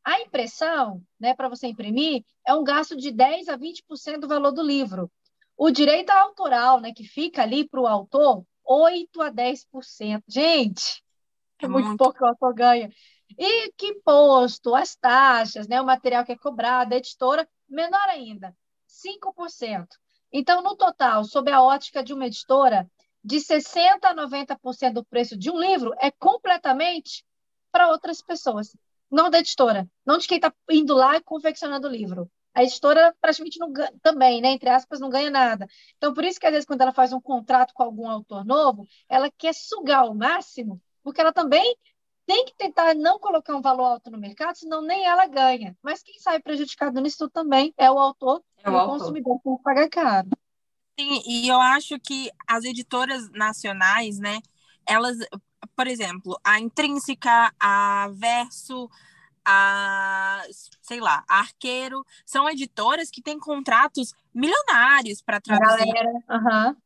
[0.02, 4.52] A impressão, né, para você imprimir, é um gasto de 10% a 20% do valor
[4.52, 5.10] do livro.
[5.56, 10.22] O direito autoral, né, que fica ali para o autor, 8 a 10%.
[10.28, 11.02] Gente,
[11.60, 12.90] é muito, muito pouco que o autor ganha.
[13.38, 18.54] E que imposto, as taxas, né, o material que é cobrado, a editora, menor ainda,
[18.86, 19.86] 5%.
[20.32, 22.90] Então, no total, sob a ótica de uma editora,
[23.22, 27.24] de 60% a 90% do preço de um livro é completamente
[27.72, 28.76] para outras pessoas,
[29.10, 33.14] não da editora, não de quem está indo lá e confeccionando o livro a editora
[33.20, 35.66] praticamente não ganha, também, né, entre aspas, não ganha nada.
[35.96, 38.86] Então, por isso que às vezes quando ela faz um contrato com algum autor novo,
[39.08, 41.76] ela quer sugar o máximo, porque ela também
[42.26, 45.76] tem que tentar não colocar um valor alto no mercado, senão nem ela ganha.
[45.82, 49.88] Mas quem sai prejudicado nisso também é o autor, é o, o consumidor que pagar
[49.88, 50.28] caro.
[50.98, 54.38] Sim, e eu acho que as editoras nacionais, né,
[54.86, 55.18] elas,
[55.74, 58.88] por exemplo, a Intrínseca, a Verso,
[59.44, 60.42] a,
[60.82, 65.86] sei lá, a Arqueiro, são editoras que têm contratos milionários para traduzir.
[65.86, 66.76] Galera, uhum.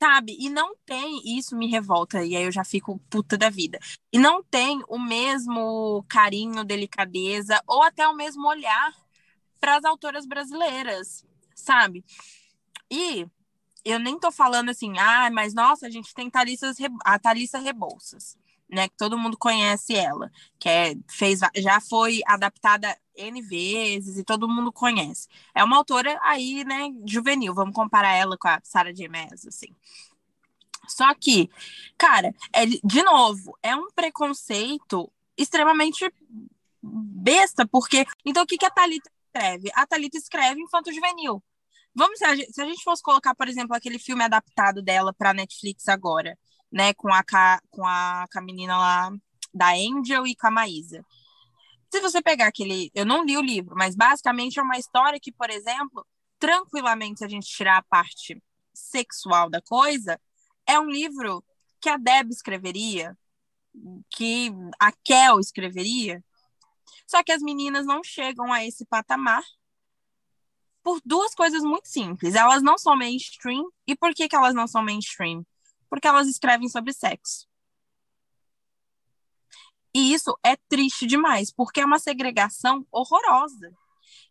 [0.00, 0.36] Sabe?
[0.38, 3.78] E não tem, isso me revolta, e aí eu já fico puta da vida.
[4.12, 8.94] E não tem o mesmo carinho, delicadeza, ou até o mesmo olhar
[9.60, 12.04] para as autoras brasileiras, sabe?
[12.88, 13.26] E
[13.84, 16.72] eu nem tô falando assim, ah, mas nossa, a gente tem Thalissa,
[17.04, 18.36] a Thalissa Rebouças
[18.70, 18.88] né?
[18.88, 24.48] Que todo mundo conhece ela, que é, fez, já foi adaptada N vezes e todo
[24.48, 25.28] mundo conhece.
[25.54, 29.08] É uma autora aí, né, juvenil, vamos comparar ela com a Sarah J.
[29.08, 29.74] Maas, assim.
[30.88, 31.50] Só que,
[31.98, 36.10] cara, é, de novo, é um preconceito extremamente
[36.82, 38.06] besta, porque.
[38.24, 39.70] Então, o que, que a Thalita escreve?
[39.74, 41.42] A Thalita escreve infanto juvenil.
[41.94, 45.12] Vamos se a, gente, se a gente fosse colocar, por exemplo, aquele filme adaptado dela
[45.12, 46.38] para Netflix agora,
[46.70, 47.22] né, com a
[47.70, 49.10] com a, com a menina lá
[49.52, 51.04] da Angel e com a Maísa.
[51.90, 55.32] Se você pegar aquele, eu não li o livro, mas basicamente é uma história que,
[55.32, 56.06] por exemplo,
[56.38, 58.42] tranquilamente se a gente tirar a parte
[58.74, 60.20] sexual da coisa,
[60.66, 61.42] é um livro
[61.80, 63.16] que a Deb escreveria,
[64.10, 66.22] que a Kel escreveria.
[67.06, 69.42] Só que as meninas não chegam a esse patamar
[70.82, 72.34] por duas coisas muito simples.
[72.34, 73.70] Elas não são mainstream.
[73.86, 75.44] E por que, que elas não são mainstream?
[75.88, 77.46] Porque elas escrevem sobre sexo.
[79.94, 83.72] E isso é triste demais, porque é uma segregação horrorosa.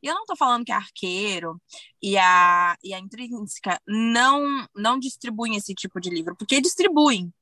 [0.01, 1.59] E eu não estou falando que a Arqueiro
[2.01, 7.33] e a, e a Intrínseca não, não distribuem esse tipo de livro, porque distribuem.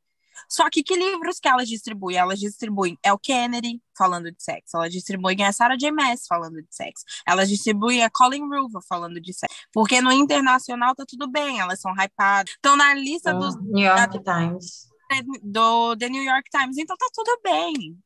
[0.49, 2.17] Só que que livros que elas distribuem?
[2.17, 5.91] Elas distribuem El Kennedy falando de sexo, elas distribuem a Sarah J.
[5.91, 9.55] Maas falando de sexo, elas distribuem a Colin Hoover falando de sexo.
[9.71, 12.51] Porque no internacional tá tudo bem, elas são hypadas.
[12.51, 14.89] Estão na lista do dos New York da, Times.
[15.43, 17.97] Do The New York Times, então tá tudo bem.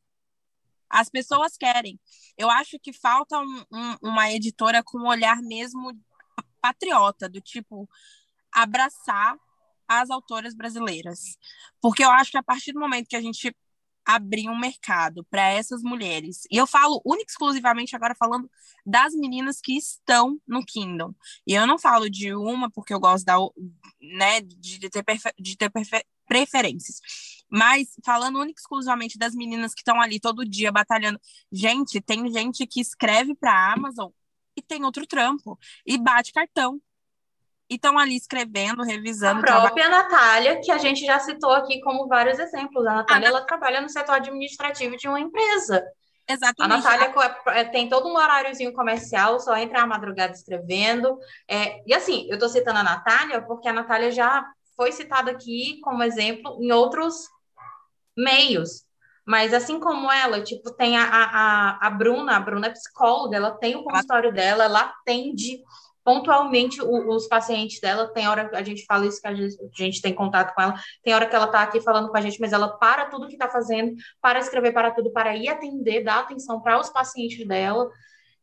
[0.88, 2.00] As pessoas querem.
[2.36, 5.92] Eu acho que falta um, um, uma editora com um olhar mesmo
[6.60, 7.88] patriota, do tipo
[8.52, 9.36] abraçar
[9.90, 11.36] as autoras brasileiras.
[11.80, 13.54] Porque eu acho que a partir do momento que a gente
[14.06, 18.50] abrir um mercado para essas mulheres, e eu falo única exclusivamente agora falando
[18.86, 21.12] das meninas que estão no Kingdom.
[21.46, 23.36] E eu não falo de uma porque eu gosto da,
[24.00, 25.04] né, de ter,
[25.38, 25.70] de ter
[26.26, 27.00] preferências.
[27.50, 31.20] Mas falando única exclusivamente das meninas que estão ali todo dia batalhando.
[31.52, 34.10] Gente, tem gente que escreve para a Amazon
[34.56, 36.80] e tem outro trampo e bate cartão.
[37.70, 39.38] E estão ali escrevendo, revisando.
[39.38, 42.84] A própria Natália, que a gente já citou aqui como vários exemplos.
[42.84, 45.86] A Natália, a ela trabalha no setor administrativo de uma empresa.
[46.28, 46.86] Exatamente.
[46.86, 51.16] A Natália é, tem todo um horáriozinho comercial, só entra à madrugada escrevendo.
[51.48, 54.44] É, e assim, eu estou citando a Natália porque a Natália já
[54.76, 57.28] foi citada aqui como exemplo em outros
[58.16, 58.84] meios.
[59.24, 63.52] Mas assim como ela, tipo, tem a, a, a Bruna, a Bruna é psicóloga, ela
[63.52, 65.62] tem o consultório dela, ela atende
[66.04, 68.12] pontualmente o, os pacientes dela.
[68.12, 70.74] Tem hora a gente fala isso que a gente, a gente, tem contato com ela,
[71.02, 73.36] tem hora que ela tá aqui falando com a gente, mas ela para tudo que
[73.36, 77.88] tá fazendo, para escrever, para tudo, para ir atender, dar atenção para os pacientes dela.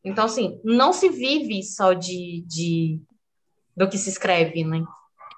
[0.03, 3.01] Então, assim, não se vive só de, de
[3.75, 4.83] do que se escreve, né?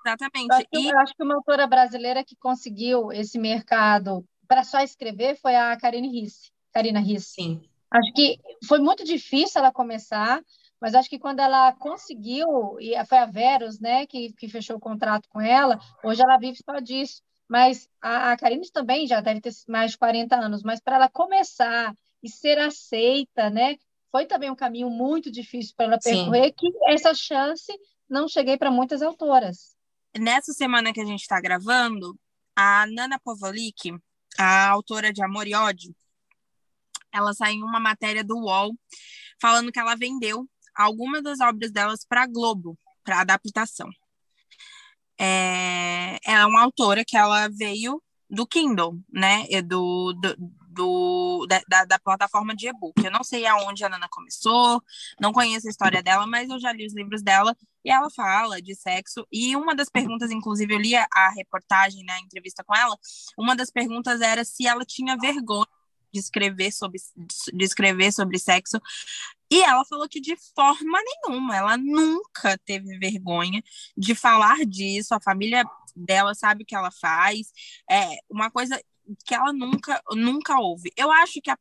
[0.05, 0.49] Exatamente.
[0.49, 4.79] Eu acho, que, eu acho que uma autora brasileira que conseguiu esse mercado para só
[4.79, 6.51] escrever foi a Karine Risse.
[6.73, 7.33] Karina Risse.
[7.33, 7.61] Sim.
[7.91, 10.41] Acho que foi muito difícil ela começar,
[10.81, 14.79] mas acho que quando ela conseguiu, e foi a Verus, né, que, que fechou o
[14.79, 17.21] contrato com ela, hoje ela vive só disso.
[17.47, 21.09] Mas a, a Karine também já deve ter mais de 40 anos, mas para ela
[21.09, 23.75] começar e ser aceita, né,
[24.11, 26.53] foi também um caminho muito difícil para ela percorrer, Sim.
[26.55, 27.71] que essa chance
[28.07, 29.79] não cheguei para muitas autoras
[30.17, 32.17] nessa semana que a gente está gravando,
[32.55, 33.93] a Nana Povolic,
[34.37, 35.95] a autora de Amor e Ódio,
[37.11, 38.71] ela saiu em uma matéria do UOL
[39.41, 40.47] falando que ela vendeu
[40.79, 43.89] algumas das obras delas para Globo, para adaptação.
[45.19, 49.45] É, é uma autora que ela veio do Kindle, né?
[49.61, 50.35] Do, do,
[50.69, 53.03] do da, da, plataforma de e-book.
[53.03, 54.81] Eu não sei aonde a Nana começou,
[55.19, 58.61] não conheço a história dela, mas eu já li os livros dela e ela fala
[58.61, 59.27] de sexo.
[59.29, 62.95] E uma das perguntas, inclusive, eu li a, a reportagem, né, a entrevista com ela.
[63.37, 65.78] Uma das perguntas era se ela tinha vergonha
[66.11, 66.99] de escrever sobre,
[67.53, 68.79] de escrever sobre sexo.
[69.51, 73.63] E ela falou que de forma nenhuma, ela nunca teve vergonha
[73.97, 75.13] de falar disso.
[75.13, 75.63] A família
[75.95, 77.51] dela sabe o que ela faz.
[77.89, 78.79] É uma coisa
[79.25, 80.91] que ela nunca, nunca ouve.
[80.95, 81.57] Eu acho que a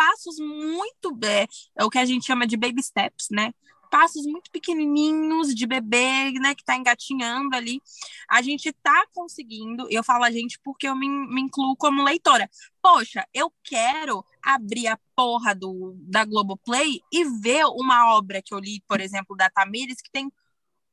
[0.00, 1.46] passos muito é,
[1.78, 3.52] é o que a gente chama de baby steps, né?
[3.90, 7.82] Passos muito pequenininhos de bebê, né, que tá engatinhando ali.
[8.28, 12.48] A gente tá conseguindo, eu falo a gente porque eu me, me incluo como leitora.
[12.80, 18.58] Poxa, eu quero abrir a porra do, da Globoplay e ver uma obra que eu
[18.58, 20.32] li, por exemplo, da Tamires, que tem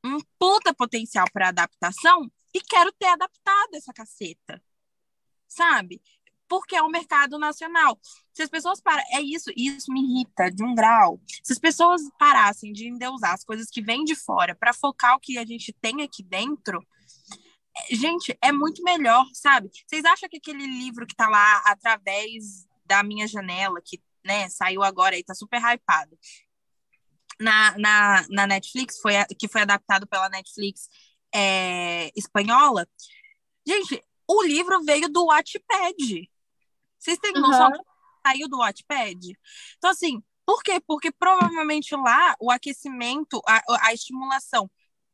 [0.04, 4.62] um puta potencial para adaptação e quero ter adaptado essa caceta
[5.48, 6.00] sabe?
[6.48, 7.98] Porque é um mercado nacional.
[8.32, 11.20] Se as pessoas param, é isso, isso me irrita de um grau.
[11.42, 15.20] Se as pessoas parassem de endeusar as coisas que vêm de fora para focar o
[15.20, 16.80] que a gente tem aqui dentro,
[17.76, 19.70] é, gente, é muito melhor, sabe?
[19.86, 24.82] Vocês acham que aquele livro que tá lá através da minha janela, que né, saiu
[24.82, 26.18] agora e tá super hypado,
[27.40, 30.88] na, na, na Netflix, foi, que foi adaptado pela Netflix
[31.32, 32.86] é, espanhola.
[33.66, 36.28] Gente, o livro veio do Wattpad.
[36.98, 37.72] Vocês têm noção uhum.
[37.72, 39.38] que saiu do Wattpad?
[39.76, 40.80] Então, assim, Por quê?
[40.86, 44.70] Porque provavelmente lá o aquecimento, a, a estimulação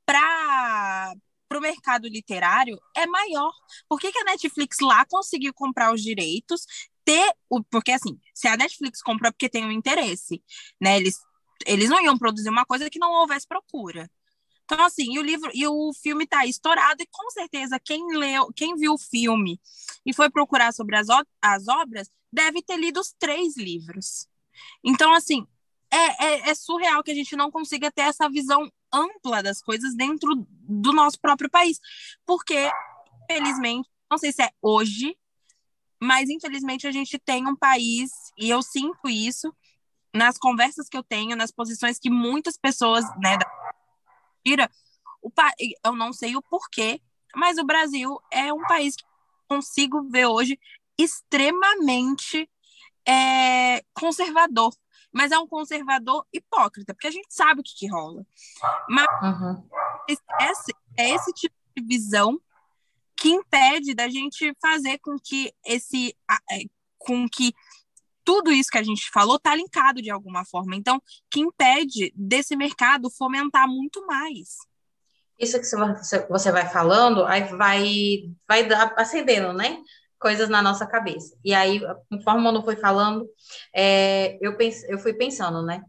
[0.06, 1.12] para
[1.52, 3.52] o mercado literário é maior.
[3.88, 6.64] Por que, que a Netflix lá conseguiu comprar os direitos,
[7.04, 7.64] ter o.
[7.64, 10.40] Porque assim, se a Netflix comprou é porque tem um interesse,
[10.80, 10.98] né?
[10.98, 11.18] Eles,
[11.66, 14.08] eles não iam produzir uma coisa que não houvesse procura.
[14.64, 18.50] Então, assim, e o livro e o filme está estourado, e com certeza quem leu,
[18.54, 19.60] quem viu o filme
[20.06, 21.06] e foi procurar sobre as,
[21.40, 24.26] as obras deve ter lido os três livros.
[24.82, 25.46] Então, assim,
[25.90, 29.94] é, é, é, surreal que a gente não consiga ter essa visão ampla das coisas
[29.94, 31.78] dentro do nosso próprio país.
[32.26, 32.70] Porque,
[33.24, 35.16] infelizmente, não sei se é hoje,
[36.00, 39.54] mas infelizmente a gente tem um país, e eu sinto isso
[40.12, 43.63] nas conversas que eu tenho, nas posições que muitas pessoas, né, da
[44.44, 44.70] tira,
[45.22, 45.30] o
[45.84, 47.00] eu não sei o porquê,
[47.34, 49.04] mas o Brasil é um país que
[49.48, 50.58] consigo ver hoje
[50.98, 52.48] extremamente
[53.06, 54.72] é, conservador,
[55.12, 58.24] mas é um conservador hipócrita, porque a gente sabe o que, que rola.
[58.88, 59.68] Mas uhum.
[60.40, 62.40] esse, é esse tipo de visão
[63.16, 66.16] que impede da gente fazer com que esse
[66.50, 66.64] é,
[66.98, 67.54] com que
[68.24, 70.74] tudo isso que a gente falou está linkado de alguma forma.
[70.74, 74.56] Então, que impede desse mercado fomentar muito mais.
[75.38, 75.66] Isso que
[76.28, 79.78] você vai falando, aí vai, vai acendendo, né?
[80.24, 81.36] Coisas na nossa cabeça.
[81.44, 83.28] E aí, conforme o Manu foi falando,
[83.76, 85.82] é, eu, pense, eu fui pensando, né?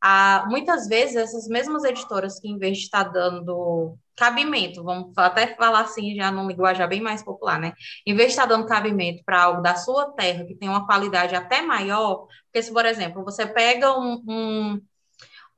[0.00, 5.56] Ah, muitas vezes, essas mesmas editoras que, em vez de estar dando cabimento, vamos até
[5.56, 7.72] falar assim, já num linguajar bem mais popular, né?
[8.06, 11.34] Em vez de estar dando cabimento para algo da sua terra, que tem uma qualidade
[11.34, 14.80] até maior, porque se, por exemplo, você pega um, um,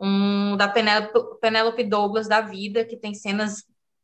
[0.01, 3.63] um da Penélope Douglas da vida, que tem cenas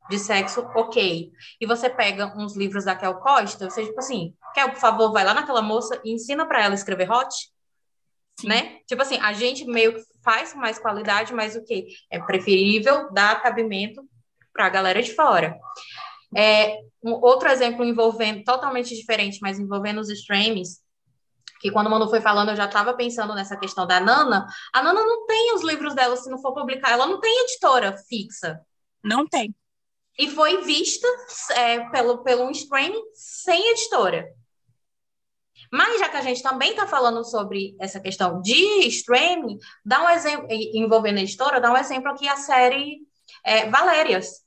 [0.08, 1.30] de sexo, ok.
[1.60, 5.24] E você pega uns livros da Kel Costa, você, tipo assim, Kel, por favor, vai
[5.24, 7.34] lá naquela moça e ensina para ela escrever hot,
[8.40, 8.48] Sim.
[8.48, 8.78] né?
[8.86, 11.86] Tipo assim, a gente meio que faz mais qualidade, mas o que?
[12.10, 14.02] É preferível dar cabimento
[14.52, 15.58] para a galera de fora.
[16.36, 20.80] É, um outro exemplo envolvendo, totalmente diferente, mas envolvendo os streams,
[21.60, 24.46] que quando o Manu foi falando, eu já estava pensando nessa questão da Nana.
[24.72, 27.96] A Nana não tem os livros dela, se não for publicar, ela não tem editora
[28.08, 28.60] fixa.
[29.02, 29.54] Não tem.
[30.18, 31.06] E foi vista
[31.52, 34.28] é, pelo, pelo streaming sem editora.
[35.70, 40.08] Mas já que a gente também está falando sobre essa questão de streaming, dá um
[40.10, 43.00] exemplo, envolvendo a editora, dá um exemplo aqui a série
[43.44, 44.44] é, Valérias,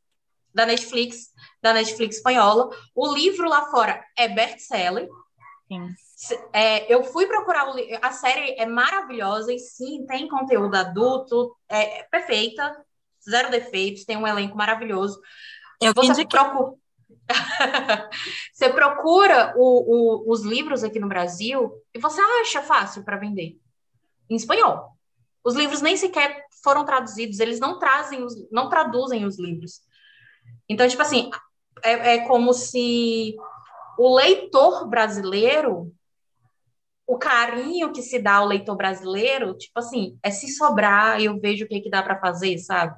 [0.53, 1.31] da Netflix,
[1.61, 2.69] da Netflix espanhola.
[2.95, 5.07] O livro lá fora é best-seller.
[6.53, 11.99] É, eu fui procurar o a série é maravilhosa e sim tem conteúdo adulto, é,
[11.99, 12.75] é perfeita,
[13.27, 15.19] zero defeitos, tem um elenco maravilhoso.
[15.81, 16.75] Eu Você procura,
[18.53, 23.59] você procura o, o, os livros aqui no Brasil e você acha fácil para vender
[24.29, 24.91] em espanhol.
[25.43, 29.81] Os livros nem sequer foram traduzidos, eles não trazem, os, não traduzem os livros.
[30.69, 31.31] Então, tipo assim,
[31.83, 33.35] é, é como se
[33.97, 35.91] o leitor brasileiro,
[37.07, 41.65] o carinho que se dá ao leitor brasileiro, tipo assim, é se sobrar, eu vejo
[41.65, 42.95] o que, que dá para fazer, sabe?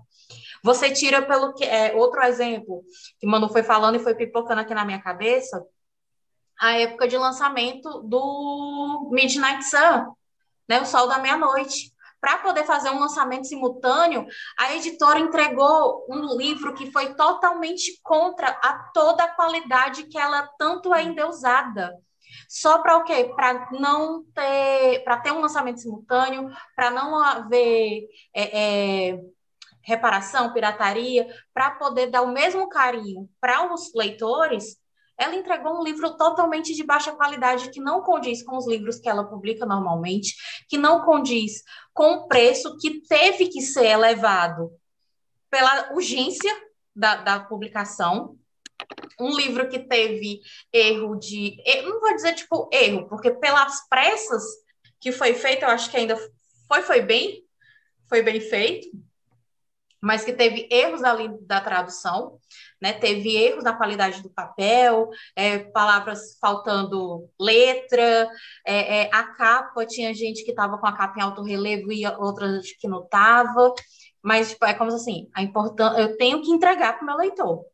[0.64, 1.64] Você tira pelo que.
[1.64, 2.84] É, outro exemplo
[3.20, 5.64] que Manu foi falando e foi pipocando aqui na minha cabeça,
[6.60, 10.14] a época de lançamento do Midnight Sun,
[10.68, 10.82] né?
[10.82, 14.26] O Sol da Meia-Noite para poder fazer um lançamento simultâneo,
[14.58, 20.48] a editora entregou um livro que foi totalmente contra a toda a qualidade que ela
[20.58, 21.94] tanto é endeusada.
[22.48, 23.30] Só para o quê?
[23.36, 29.20] Para não ter, para ter um lançamento simultâneo, para não haver é, é,
[29.84, 34.82] reparação, pirataria, para poder dar o mesmo carinho para os leitores
[35.18, 39.08] ela entregou um livro totalmente de baixa qualidade, que não condiz com os livros que
[39.08, 40.36] ela publica normalmente,
[40.68, 44.72] que não condiz com o preço que teve que ser elevado
[45.50, 46.52] pela urgência
[46.96, 48.38] da, da publicação.
[49.20, 50.42] Um livro que teve
[50.72, 51.56] erro de.
[51.84, 54.44] Não vou dizer tipo erro, porque pelas pressas
[55.00, 56.18] que foi feito, eu acho que ainda
[56.68, 57.46] foi, foi bem,
[58.10, 58.88] foi bem feito,
[60.04, 62.40] mas que teve erros ali da tradução
[62.84, 62.92] né?
[62.92, 68.30] Teve erros na qualidade do papel, é, palavras faltando letra,
[68.68, 72.06] é, é, a capa, tinha gente que estava com a capa em alto relevo e
[72.06, 73.74] outras que não estava,
[74.22, 77.66] mas tipo, é como assim, a importância, eu tenho que entregar para o meu leitor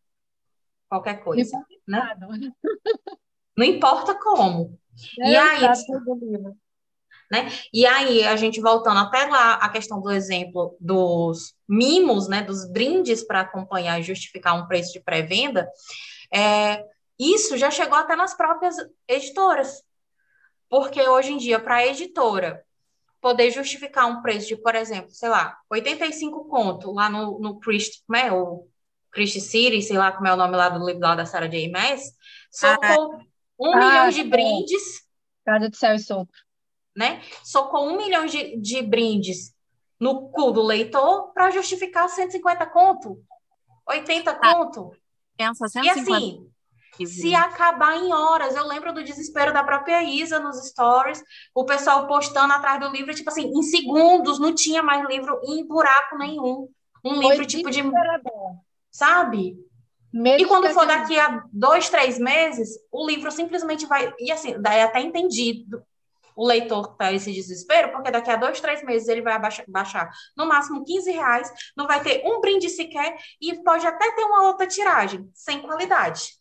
[0.88, 2.16] qualquer coisa, né?
[3.58, 4.80] Não importa como.
[5.22, 5.62] É, e aí,
[7.32, 7.50] né?
[7.74, 12.66] E aí, a gente voltando até lá, a questão do exemplo dos mimos, né, dos
[12.66, 15.70] brindes para acompanhar e justificar um preço de pré-venda,
[16.34, 16.84] é,
[17.20, 18.76] isso já chegou até nas próprias
[19.08, 19.84] editoras.
[20.68, 22.64] Porque hoje em dia, para a editora
[23.22, 28.02] poder justificar um preço de, por exemplo, sei lá, 85 conto lá no, no Christ,
[28.08, 28.68] como é, o
[29.12, 31.70] Christ City, sei lá como é o nome lá do livro lá da Sarah J.
[31.70, 32.02] Maas,
[32.50, 32.98] só ah,
[33.60, 35.08] um ah, milhão de brindes.
[35.46, 36.40] Casa de céu e sopro.
[36.96, 37.22] Né?
[37.44, 39.54] Só com um milhão de, de brindes
[40.00, 43.20] no cu do leitor para justificar 150 conto,
[43.88, 44.92] 80 ah, conto.
[45.36, 46.50] Pensa 150.
[47.00, 48.56] E assim, se acabar em horas.
[48.56, 51.24] Eu lembro do desespero da própria Isa nos stories,
[51.54, 55.66] o pessoal postando atrás do livro, tipo assim, em segundos, não tinha mais livro em
[55.66, 56.70] buraco nenhum.
[57.04, 57.82] Um Foi livro tipo de.
[58.92, 59.58] Sabe?
[60.12, 64.14] Mesmo e quando for daqui a dois, três meses, o livro simplesmente vai.
[64.20, 65.82] E assim, daí até entendido
[66.40, 70.10] o leitor tá esse desespero, porque daqui a dois, três meses ele vai abaixar, baixar
[70.38, 74.48] no máximo 15 reais, não vai ter um brinde sequer e pode até ter uma
[74.48, 76.40] outra tiragem, sem qualidade.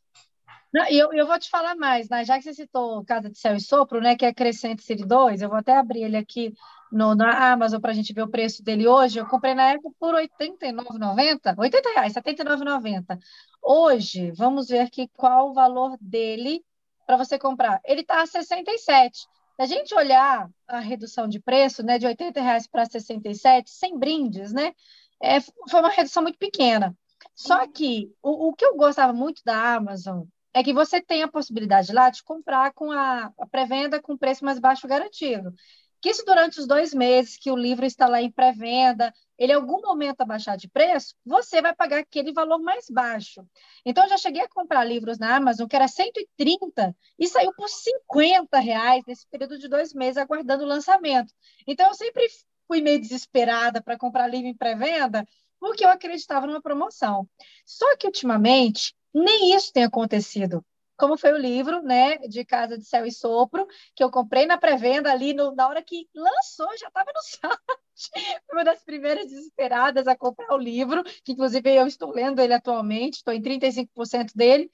[0.73, 2.25] Não, eu, eu vou te falar mais, né?
[2.25, 5.43] já que você citou Casa de Céu e Sopro, né, que é Crescente City 2,
[5.43, 6.53] eu vou até abrir ele aqui
[6.93, 9.19] no, na Amazon para a gente ver o preço dele hoje.
[9.19, 13.19] Eu comprei na época por R$ 89,90, 80 reais, R$ 79,90.
[13.61, 16.63] Hoje, vamos ver aqui qual o valor dele
[17.05, 17.81] para você comprar.
[17.85, 19.27] Ele está a 67.
[19.59, 23.99] Se a gente olhar a redução de preço, né, de 80 reais para 67, sem
[23.99, 24.73] brindes, né,
[25.21, 26.97] é, foi uma redução muito pequena.
[27.35, 30.23] Só que o, o que eu gostava muito da Amazon
[30.55, 34.45] é que você tem a possibilidade lá de comprar com a, a pré-venda com preço
[34.45, 35.53] mais baixo garantido.
[36.01, 39.55] Que isso durante os dois meses que o livro está lá em pré-venda, ele em
[39.55, 43.47] algum momento abaixar de preço, você vai pagar aquele valor mais baixo.
[43.85, 47.69] Então, eu já cheguei a comprar livros na Amazon que era 130 e saiu por
[47.69, 51.33] 50 reais nesse período de dois meses, aguardando o lançamento.
[51.67, 52.27] Então, eu sempre
[52.67, 55.27] fui meio desesperada para comprar livro em pré-venda,
[55.61, 57.29] porque eu acreditava numa promoção.
[57.65, 60.65] Só que, ultimamente, nem isso tem acontecido.
[60.99, 64.59] Como foi o livro, né, de Casa de Céu e Sopro, que eu comprei na
[64.59, 68.41] pré-venda ali, no, na hora que lançou, já estava no site.
[68.47, 72.53] Foi uma das primeiras desesperadas a comprar o livro, que inclusive eu estou lendo ele
[72.53, 74.71] atualmente, estou em 35% dele,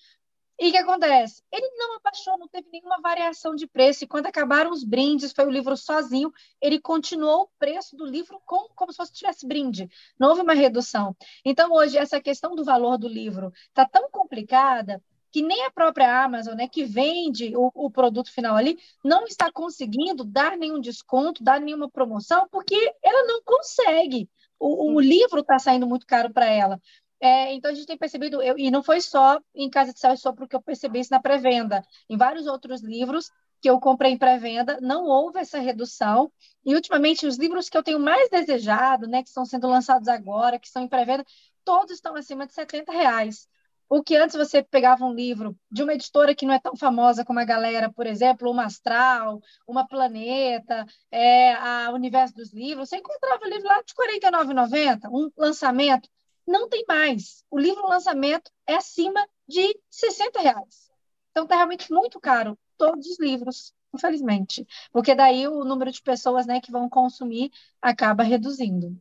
[0.58, 1.42] e o que acontece?
[1.50, 4.04] Ele não abaixou, não teve nenhuma variação de preço.
[4.04, 8.40] E quando acabaram os brindes, foi o livro sozinho, ele continuou o preço do livro
[8.46, 9.88] com, como se fosse tivesse brinde.
[10.18, 11.16] Não houve uma redução.
[11.44, 15.02] Então, hoje, essa questão do valor do livro está tão complicada
[15.34, 19.50] que nem a própria Amazon, né, que vende o, o, produto final ali, não está
[19.50, 24.30] conseguindo dar nenhum desconto, dar nenhuma promoção, porque ela não consegue.
[24.60, 26.80] O, o livro está saindo muito caro para ela.
[27.20, 30.16] É, então a gente tem percebido, eu, e não foi só em Casa de Céu,
[30.16, 31.84] só porque eu percebi isso na pré-venda.
[32.08, 33.28] Em vários outros livros
[33.60, 36.30] que eu comprei em pré-venda, não houve essa redução.
[36.64, 40.60] E ultimamente os livros que eu tenho mais desejado, né, que estão sendo lançados agora,
[40.60, 41.24] que estão em pré-venda,
[41.64, 43.48] todos estão acima de 70 reais.
[43.96, 47.24] O que antes você pegava um livro de uma editora que não é tão famosa
[47.24, 52.96] como a galera, por exemplo, uma Astral, uma Planeta, é, a Universo dos Livros, você
[52.96, 56.08] encontrava livro lá de R$ 49,90, um lançamento
[56.44, 57.44] não tem mais.
[57.48, 60.90] O livro lançamento é acima de 60 reais.
[61.30, 66.46] Então está realmente muito caro todos os livros, infelizmente, porque daí o número de pessoas
[66.46, 69.00] né, que vão consumir acaba reduzindo.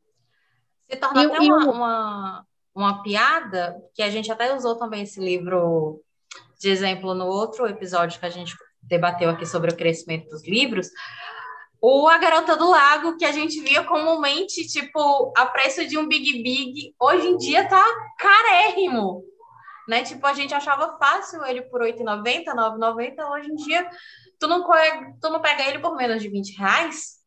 [0.88, 1.72] Se torna e, até uma, o...
[1.72, 6.01] uma, uma piada, que a gente até usou também esse livro
[6.59, 10.89] de exemplo no outro episódio que a gente debateu aqui sobre o crescimento dos livros,
[11.80, 16.07] ou A Garota do Lago, que a gente via comumente, tipo, a preço de um
[16.07, 17.84] Big Big, hoje em dia tá
[18.17, 19.21] carérrimo,
[19.88, 20.03] né?
[20.03, 23.89] Tipo, a gente achava fácil ele por R$ 8,90, R$ 9,90, hoje em dia
[24.39, 24.63] tu não,
[25.21, 27.22] tu não pega ele por menos de 20 reais?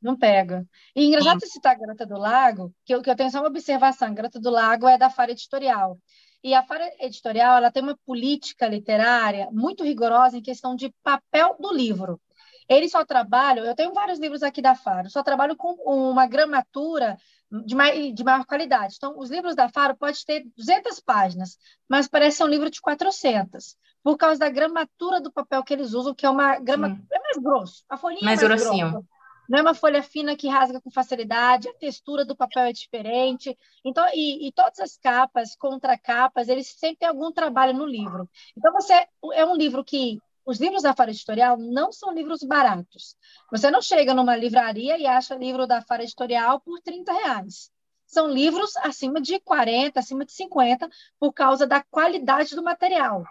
[0.00, 0.66] Não pega.
[0.94, 1.46] E engraçado Sim.
[1.46, 4.40] citar a Garota do Lago, que eu, que eu tenho só uma observação, a Garota
[4.40, 5.98] do Lago é da Fara Editorial.
[6.42, 11.56] E a Fara Editorial ela tem uma política literária muito rigorosa em questão de papel
[11.60, 12.20] do livro.
[12.66, 17.18] Eles só trabalham, eu tenho vários livros aqui da Faro, só trabalho com uma gramatura
[17.66, 18.94] de, mai, de maior qualidade.
[18.96, 23.76] Então, os livros da Faro podem ter 200 páginas, mas parece um livro de 400,
[24.04, 27.36] por causa da gramatura do papel que eles usam, que é uma grama é mais
[27.38, 28.90] grosso, a folhinha mais, é mais grossinho.
[28.92, 29.19] Grossa.
[29.50, 33.58] Não é uma folha fina que rasga com facilidade, a textura do papel é diferente.
[33.84, 38.30] Então, e, e todas as capas, contracapas, eles sempre têm algum trabalho no livro.
[38.56, 43.16] Então, você é um livro que os livros da Fara Editorial não são livros baratos.
[43.50, 47.72] Você não chega numa livraria e acha livro da Fara Editorial por 30 reais.
[48.06, 50.88] São livros acima de 40, acima de 50,
[51.18, 53.24] por causa da qualidade do material.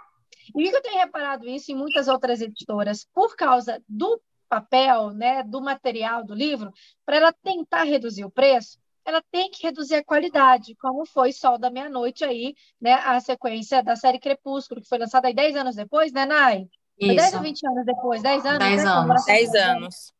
[0.53, 5.61] E eu tenho reparado isso em muitas outras editoras, por causa do papel, né, do
[5.61, 6.73] material do livro,
[7.05, 11.57] para ela tentar reduzir o preço, ela tem que reduzir a qualidade, como foi Sol
[11.57, 15.75] da Meia-Noite aí, né, a sequência da série Crepúsculo, que foi lançada aí 10 anos
[15.75, 16.67] depois, né, Nai?
[16.99, 17.15] Isso.
[17.15, 18.21] 10 ou 20 anos depois?
[18.21, 18.59] 10 anos?
[18.59, 18.89] 10 né?
[18.89, 19.25] anos.
[19.25, 20.13] 10 anos.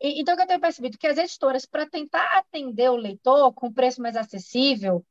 [0.00, 3.72] então, o que eu tenho percebido que as editoras, para tentar atender o leitor com
[3.72, 5.04] preço mais acessível,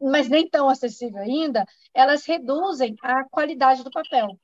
[0.00, 4.38] mas nem tão acessível ainda, elas reduzem a qualidade do papel.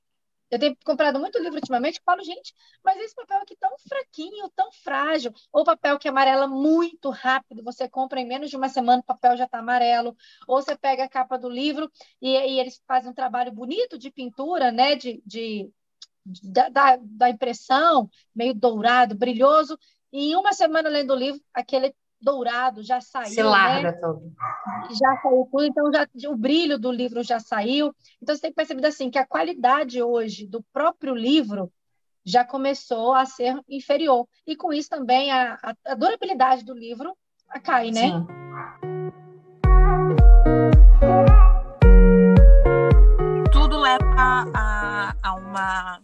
[0.51, 4.51] Eu tenho comprado muito livro ultimamente e falo, gente, mas esse papel aqui tão fraquinho,
[4.55, 9.01] tão frágil, ou papel que amarela muito rápido, você compra em menos de uma semana,
[9.01, 10.17] o papel já está amarelo,
[10.47, 11.91] ou você pega a capa do livro
[12.21, 15.71] e, e, eles fazem um trabalho bonito de pintura, né, de, de,
[16.25, 19.79] de da, da impressão, meio dourado, brilhoso,
[20.13, 21.95] e em uma semana lendo o livro, aquele
[22.25, 23.35] dourado já saiu.
[23.35, 23.99] Se larga né?
[24.01, 24.33] todo.
[24.91, 27.95] Já saiu tudo, então já, o brilho do livro já saiu.
[28.23, 31.71] Então você tem que perceber assim que a qualidade hoje do próprio livro
[32.25, 34.27] já começou a ser inferior.
[34.47, 37.15] E com isso também a, a, a durabilidade do livro
[37.63, 38.09] cai, né?
[38.09, 38.27] Sim.
[43.53, 46.03] Tudo leva a, a uma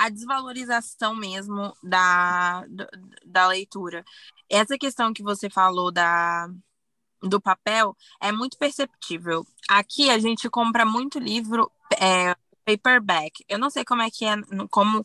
[0.00, 2.64] a desvalorização mesmo da,
[3.22, 4.02] da leitura.
[4.50, 6.48] Essa questão que você falou da,
[7.22, 9.46] do papel é muito perceptível.
[9.68, 12.34] Aqui a gente compra muito livro é,
[12.64, 13.44] paperback.
[13.48, 14.34] Eu não sei como é que é,
[14.70, 15.04] como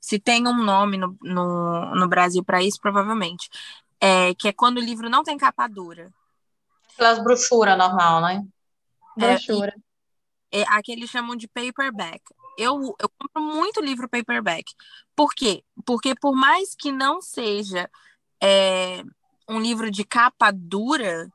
[0.00, 3.48] se tem um nome no, no, no Brasil para isso, provavelmente.
[4.00, 6.10] É, que é quando o livro não tem capa dura.
[6.94, 8.46] Aquelas brochuras normal, né?
[9.16, 9.74] Brochura.
[10.50, 12.22] É, é, aqui eles chamam de paperback
[12.56, 14.72] eu, eu compro muito livro paperback.
[15.14, 15.62] Por quê?
[15.84, 17.90] Porque por mais que não seja
[18.42, 19.02] é,
[19.48, 21.30] um livro de capa dura,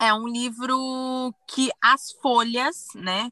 [0.00, 3.30] é um livro que as folhas, né?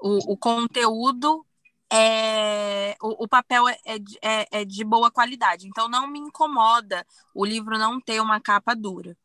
[0.00, 1.44] O, o conteúdo
[1.92, 7.06] é o, o papel é, é, é, é, de boa qualidade, então não me incomoda
[7.34, 9.16] o livro não ter uma capa dura.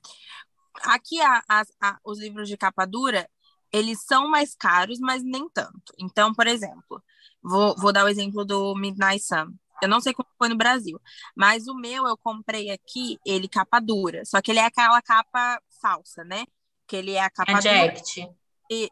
[0.83, 3.27] Aqui a, a, a, os livros de capa dura
[3.71, 5.93] eles são mais caros, mas nem tanto.
[5.97, 7.01] Então, por exemplo,
[7.41, 9.53] vou, vou dar o exemplo do Midnight Sun.
[9.81, 10.99] Eu não sei como foi no Brasil,
[11.35, 14.23] mas o meu eu comprei aqui, ele capa dura.
[14.25, 16.45] Só que ele é aquela capa falsa, né?
[16.87, 18.29] Que ele é a capa a jacket.
[18.69, 18.89] E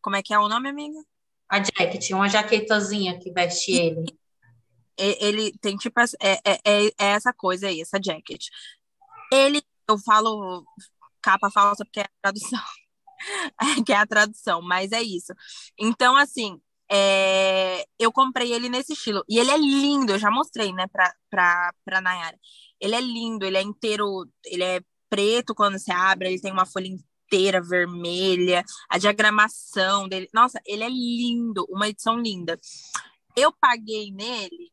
[0.00, 0.98] como é que é o nome, amiga?
[1.48, 4.18] A jacket, uma jaquetazinha que veste ele.
[4.96, 8.46] Ele tem tipo é, é, é, é essa coisa aí, essa jacket.
[9.32, 10.64] Ele, eu falo
[11.22, 12.60] capa falsa porque é a tradução.
[13.86, 15.32] que é a tradução, mas é isso.
[15.78, 16.60] Então, assim,
[16.90, 19.24] é, eu comprei ele nesse estilo.
[19.28, 22.38] E ele é lindo, eu já mostrei, né, pra, pra, pra Nayara.
[22.80, 26.66] Ele é lindo, ele é inteiro, ele é preto quando você abre, ele tem uma
[26.66, 30.28] folha inteira vermelha, a diagramação dele.
[30.34, 32.58] Nossa, ele é lindo, uma edição linda.
[33.36, 34.70] Eu paguei nele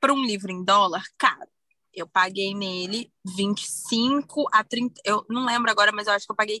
[0.00, 1.48] para um livro em dólar caro.
[1.92, 6.36] Eu paguei nele 25 a 30, eu não lembro agora, mas eu acho que eu
[6.36, 6.60] paguei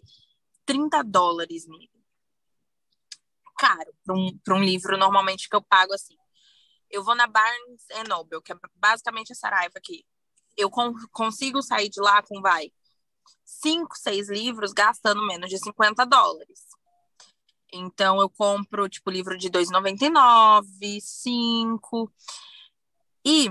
[0.64, 1.93] 30 dólares nele.
[3.56, 6.16] Caro para um, um livro normalmente que eu pago assim.
[6.90, 10.04] Eu vou na Barnes Noble, que é basicamente a Saraiva aqui.
[10.56, 12.70] Eu con consigo sair de lá com, vai,
[13.44, 16.60] cinco, seis livros gastando menos de 50 dólares.
[17.72, 22.12] Então, eu compro, tipo, livro de 2,99, 5.
[23.24, 23.48] E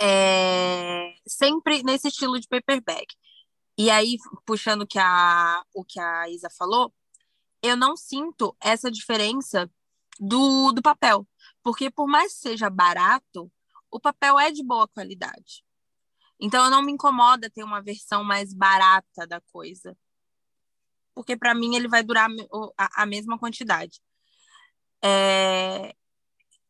[0.00, 3.14] é, sempre nesse estilo de paperback.
[3.76, 4.16] E aí,
[4.46, 6.92] puxando que a, o que a Isa falou,
[7.64, 9.70] eu não sinto essa diferença
[10.20, 11.26] do, do papel.
[11.62, 13.50] Porque por mais que seja barato,
[13.90, 15.64] o papel é de boa qualidade.
[16.38, 19.96] Então, eu não me incomoda ter uma versão mais barata da coisa.
[21.14, 22.28] Porque para mim ele vai durar
[22.76, 23.98] a, a mesma quantidade.
[25.02, 25.94] É...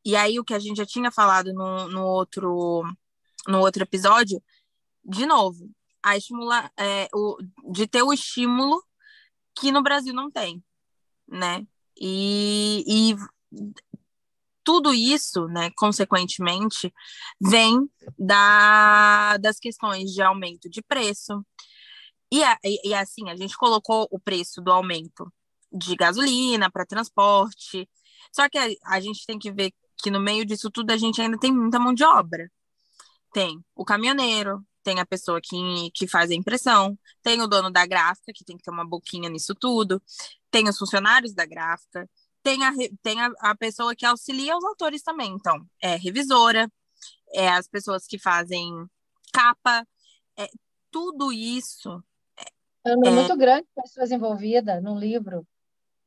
[0.05, 2.85] E aí, o que a gente já tinha falado no, no, outro,
[3.49, 4.41] no outro episódio,
[5.05, 5.69] de novo,
[6.03, 7.39] a estimular, é, o,
[7.73, 8.81] de ter o estímulo
[9.57, 10.63] que no Brasil não tem,
[11.29, 11.67] né?
[12.01, 13.17] E, e
[14.65, 16.93] tudo isso, né, consequentemente,
[17.41, 21.45] vem da, das questões de aumento de preço.
[22.33, 25.31] E, e, e assim, a gente colocou o preço do aumento
[25.73, 27.89] de gasolina para transporte.
[28.33, 29.73] Só que a, a gente tem que ver
[30.03, 32.51] que no meio disso tudo a gente ainda tem muita mão de obra.
[33.33, 37.87] Tem o caminhoneiro, tem a pessoa que, que faz a impressão, tem o dono da
[37.87, 40.01] gráfica, que tem que ter uma boquinha nisso tudo,
[40.55, 42.09] tem os funcionários da gráfica,
[42.41, 42.71] tem a,
[43.03, 45.33] tem a, a pessoa que auxilia os autores também.
[45.33, 46.71] Então, é revisora,
[47.33, 48.71] é as pessoas que fazem
[49.33, 49.85] capa,
[50.39, 50.49] é,
[50.93, 52.01] tudo isso.
[52.85, 55.45] É um número é, muito grande de pessoas envolvidas no livro.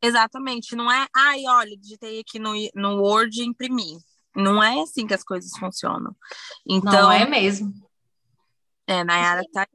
[0.01, 3.97] Exatamente, não é, ai, olha, digitei aqui no, no Word e imprimi.
[4.33, 6.15] Não é assim que as coisas funcionam.
[6.65, 7.73] Então, não é mesmo.
[8.85, 9.67] É, Nayara tá.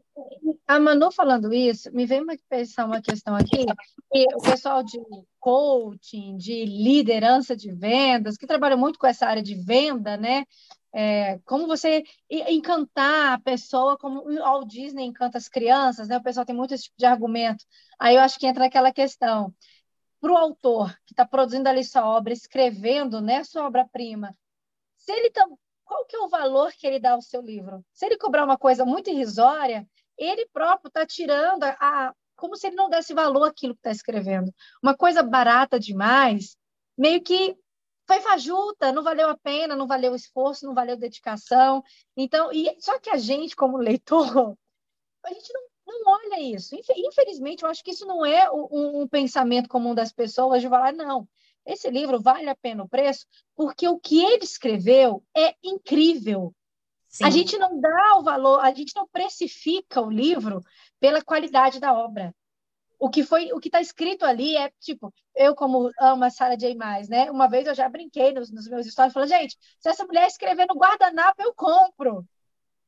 [0.66, 3.64] A Manu falando isso, me vem uma pensar uma questão aqui,
[4.12, 4.98] que o pessoal de
[5.40, 10.44] coaching, de liderança de vendas, que trabalha muito com essa área de venda, né?
[10.92, 16.18] é, como você encantar a pessoa, como o Walt Disney encanta as crianças, né?
[16.18, 17.64] O pessoal tem muito esse tipo de argumento.
[17.98, 19.54] Aí eu acho que entra aquela questão.
[20.20, 24.36] Para o autor que está produzindo ali sua obra, escrevendo né, sua obra-prima,
[24.96, 25.44] se ele tá,
[25.84, 27.84] qual que é o valor que ele dá ao seu livro?
[27.92, 29.88] Se ele cobrar uma coisa muito irrisória,
[30.24, 33.90] ele próprio está tirando a, a, como se ele não desse valor àquilo que está
[33.90, 34.52] escrevendo.
[34.82, 36.56] Uma coisa barata demais,
[36.96, 37.56] meio que
[38.06, 41.82] foi fajuta, não valeu a pena, não valeu o esforço, não valeu a dedicação.
[42.16, 44.26] Então, e só que a gente, como leitor,
[45.24, 46.74] a gente não, não olha isso.
[46.74, 50.92] Infelizmente, eu acho que isso não é um, um pensamento comum das pessoas de falar,
[50.92, 51.28] não,
[51.64, 56.52] esse livro vale a pena o preço, porque o que ele escreveu é incrível.
[57.12, 57.24] Sim.
[57.24, 60.60] A gente não dá o valor, a gente não precifica o livro
[60.98, 62.34] pela qualidade da obra
[63.02, 66.54] o que foi, o que está escrito ali é tipo, eu como amo a Sarah
[66.54, 66.72] J.
[66.76, 67.28] Maas, né?
[67.32, 70.68] Uma vez eu já brinquei nos, nos meus stories, falei, gente, se essa mulher escrever
[70.68, 72.24] no guardanapo, eu compro.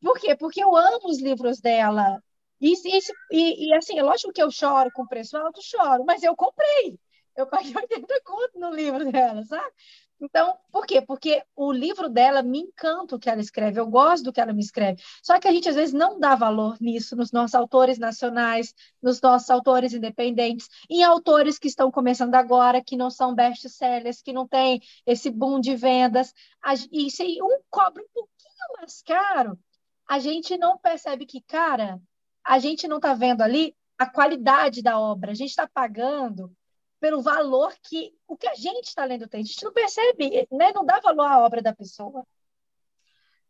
[0.01, 0.37] Por quê?
[0.37, 2.23] Porque eu amo os livros dela.
[2.61, 2.75] E,
[3.33, 6.97] e, e assim, é lógico que eu choro com preço alto, choro, mas eu comprei.
[7.37, 9.73] Eu paguei 80 conto no livro dela, sabe?
[10.25, 11.03] Então, por quê?
[11.03, 14.55] Porque o livro dela me encanta o que ela escreve, eu gosto do que ela
[14.55, 15.03] me escreve.
[15.23, 19.21] Só que a gente às vezes não dá valor nisso nos nossos autores nacionais, nos
[19.21, 24.49] nossos autores independentes, em autores que estão começando agora, que não são best-sellers, que não
[24.49, 26.33] tem esse boom de vendas.
[26.91, 29.59] E se um cobra um pouquinho mais caro,
[30.09, 32.01] a gente não percebe que, cara,
[32.43, 36.51] a gente não está vendo ali a qualidade da obra, a gente está pagando
[37.05, 39.43] pelo valor que o que a gente está lendo tem.
[39.43, 40.73] A gente não percebe, né?
[40.75, 42.25] não dá valor à obra da pessoa.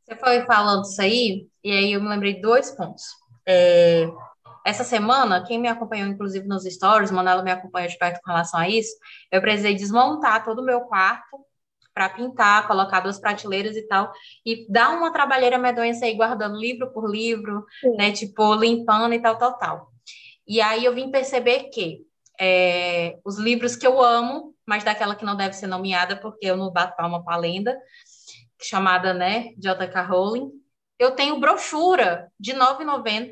[0.03, 3.05] Você foi falando isso aí, e aí eu me lembrei de dois pontos.
[3.47, 4.09] É,
[4.67, 8.59] essa semana, quem me acompanhou, inclusive, nos stories, Manela me acompanhou de perto com relação
[8.59, 8.93] a isso,
[9.31, 11.47] eu precisei desmontar todo o meu quarto
[11.95, 14.13] para pintar, colocar duas prateleiras e tal,
[14.45, 17.95] e dar uma trabalheira medonha aí, guardando livro por livro, Sim.
[17.99, 19.93] né, tipo, limpando e tal, tal, tal.
[20.45, 22.05] E aí eu vim perceber que
[22.41, 26.57] é, os livros que eu amo, mas daquela que não deve ser nomeada, porque eu
[26.57, 27.79] não bato palma para a lenda,
[28.61, 30.03] chamada, né, J.K.
[30.03, 30.51] Rowling.
[30.99, 33.31] Eu tenho brochura de R$ 9,90,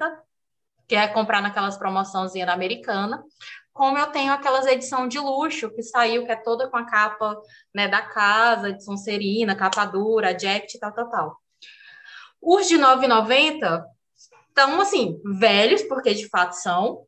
[0.86, 3.24] que é comprar naquelas promoçãozinhas da americana,
[3.72, 7.40] como eu tenho aquelas edição de luxo que saiu, que é toda com a capa
[7.74, 11.42] né, da casa, de Sonserina, capa dura, jacket, tal, tal, tal.
[12.40, 13.84] Os de R$ 9,90
[14.48, 17.06] estão, assim, velhos, porque de fato são,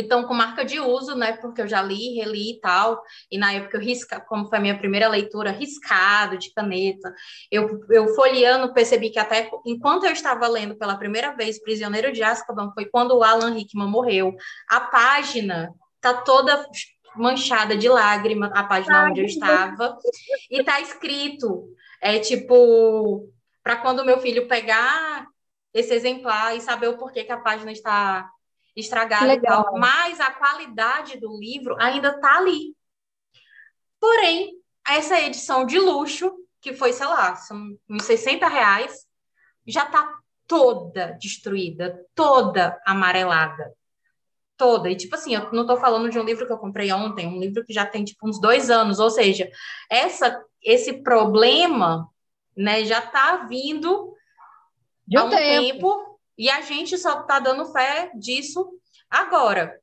[0.00, 1.32] então, com marca de uso, né?
[1.32, 3.02] Porque eu já li, reli e tal.
[3.30, 7.12] E na época eu risca, como foi a minha primeira leitura, riscado de caneta.
[7.50, 12.22] Eu, eu folheando, percebi que até enquanto eu estava lendo pela primeira vez Prisioneiro de
[12.22, 14.34] Azkaban, foi quando o Alan Rickman morreu.
[14.68, 16.66] A página tá toda
[17.16, 19.98] manchada de lágrima, a página Ai, onde eu estava.
[20.50, 21.68] E tá escrito,
[22.00, 23.28] é tipo,
[23.62, 25.26] para quando meu filho pegar
[25.74, 28.30] esse exemplar e saber o porquê que a página está
[28.80, 32.74] estragado e tal, mas a qualidade do livro ainda está ali.
[34.00, 34.52] Porém,
[34.86, 39.06] essa edição de luxo, que foi, sei lá, são uns 60 reais,
[39.66, 43.72] já está toda destruída, toda amarelada.
[44.56, 44.90] Toda.
[44.90, 47.38] E, tipo assim, eu não estou falando de um livro que eu comprei ontem, um
[47.38, 48.98] livro que já tem, tipo, uns dois anos.
[48.98, 49.48] Ou seja,
[49.88, 52.08] essa, esse problema,
[52.56, 54.12] né, já está vindo
[55.06, 55.72] de um há um tempo.
[55.72, 56.07] tempo
[56.38, 58.70] e a gente só está dando fé disso
[59.10, 59.78] agora.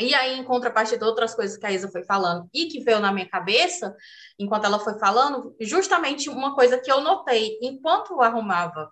[0.00, 3.12] E aí, em contrapartida, outras coisas que a Isa foi falando e que veio na
[3.12, 3.94] minha cabeça,
[4.38, 8.90] enquanto ela foi falando, justamente uma coisa que eu notei enquanto eu arrumava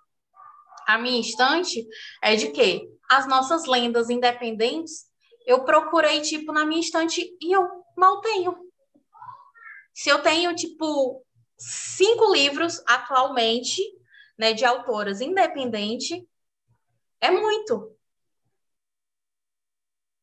[0.85, 1.87] a minha estante
[2.21, 5.07] é de que as nossas lendas independentes
[5.45, 8.55] eu procurei, tipo, na minha estante e eu mal tenho.
[9.93, 11.23] Se eu tenho, tipo,
[11.57, 13.81] cinco livros atualmente,
[14.37, 16.23] né, de autoras independentes,
[17.21, 17.95] é muito.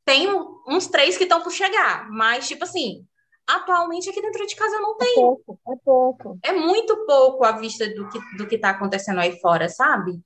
[0.04, 0.28] Tem
[0.68, 3.06] uns três que estão por chegar, mas, tipo assim,
[3.46, 5.10] atualmente aqui dentro de casa eu não tenho.
[5.10, 6.38] É pouco, é pouco.
[6.42, 10.20] É muito pouco à vista do que, do que tá acontecendo aí fora, sabe?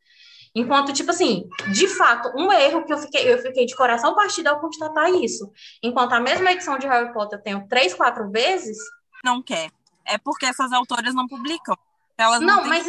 [0.55, 4.49] Enquanto, tipo assim, de fato, um erro que eu fiquei, eu fiquei de coração partido
[4.49, 5.51] ao constatar isso.
[5.83, 8.77] Enquanto a mesma edição de Harry Potter eu tenho três, quatro vezes.
[9.25, 9.71] Não quer.
[10.05, 11.77] É porque essas autoras não publicam.
[12.19, 12.87] Elas não, não mas.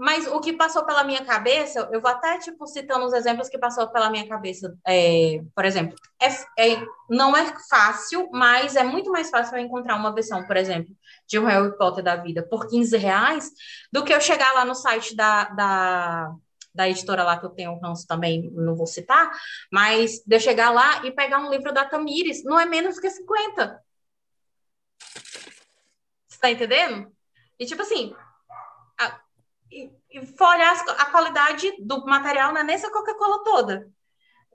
[0.00, 3.58] Mas o que passou pela minha cabeça, eu vou até, tipo, citando os exemplos que
[3.58, 4.74] passou pela minha cabeça.
[4.88, 6.28] É, por exemplo, é,
[6.58, 10.96] é, não é fácil, mas é muito mais fácil eu encontrar uma versão, por exemplo,
[11.28, 13.50] de um Harry Potter da vida por 15 reais,
[13.92, 16.34] do que eu chegar lá no site da, da,
[16.74, 19.30] da editora lá que eu tenho ranço também, não vou citar,
[19.70, 23.10] mas de eu chegar lá e pegar um livro da Tamires, não é menos que
[23.10, 23.78] 50.
[26.26, 27.12] Você tá entendendo?
[27.58, 28.14] E tipo assim,
[30.10, 33.90] e, for olhar a qualidade do material não é nessa Coca-Cola toda.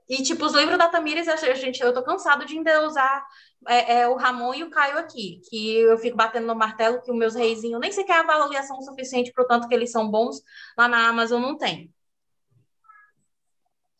[0.08, 3.26] E, tipo, os livros da Tamires, a gente, eu tô cansado de ainda usar
[3.66, 7.10] é, é, o Ramon e o Caio aqui, que eu fico batendo no martelo que
[7.10, 10.40] os meus reizinhos nem sequer avaliação suficiente para o tanto que eles são bons,
[10.78, 11.92] lá na Amazon não tem.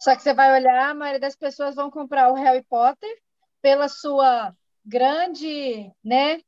[0.01, 3.11] Só que você vai olhar, a maioria das pessoas vão comprar o Harry Potter
[3.61, 4.55] pela sua
[4.85, 6.41] grande né,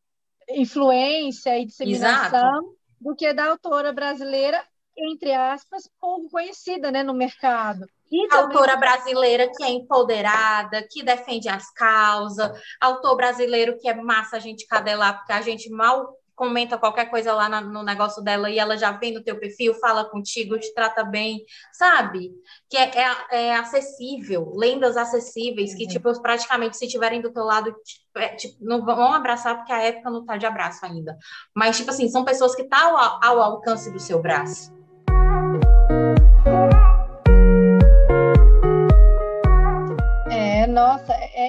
[0.48, 2.78] influência e disseminação Exato.
[3.00, 4.64] do que da autora brasileira,
[4.98, 7.86] entre aspas, pouco conhecida né, no mercado.
[8.10, 14.36] E autora brasileira que é empoderada, que defende as causas, autor brasileiro que é massa
[14.36, 18.48] a gente cadelar, porque a gente mal comenta qualquer coisa lá na, no negócio dela
[18.48, 22.30] e ela já vem no teu perfil, fala contigo, te trata bem, sabe?
[22.70, 25.76] Que é, é, é acessível, lendas acessíveis, uhum.
[25.76, 27.74] que, tipo, praticamente, se tiverem do teu lado,
[28.16, 31.18] é, tipo, não vão abraçar porque a época não tá de abraço ainda.
[31.52, 34.77] Mas, tipo assim, são pessoas que estão tá ao, ao alcance do seu braço.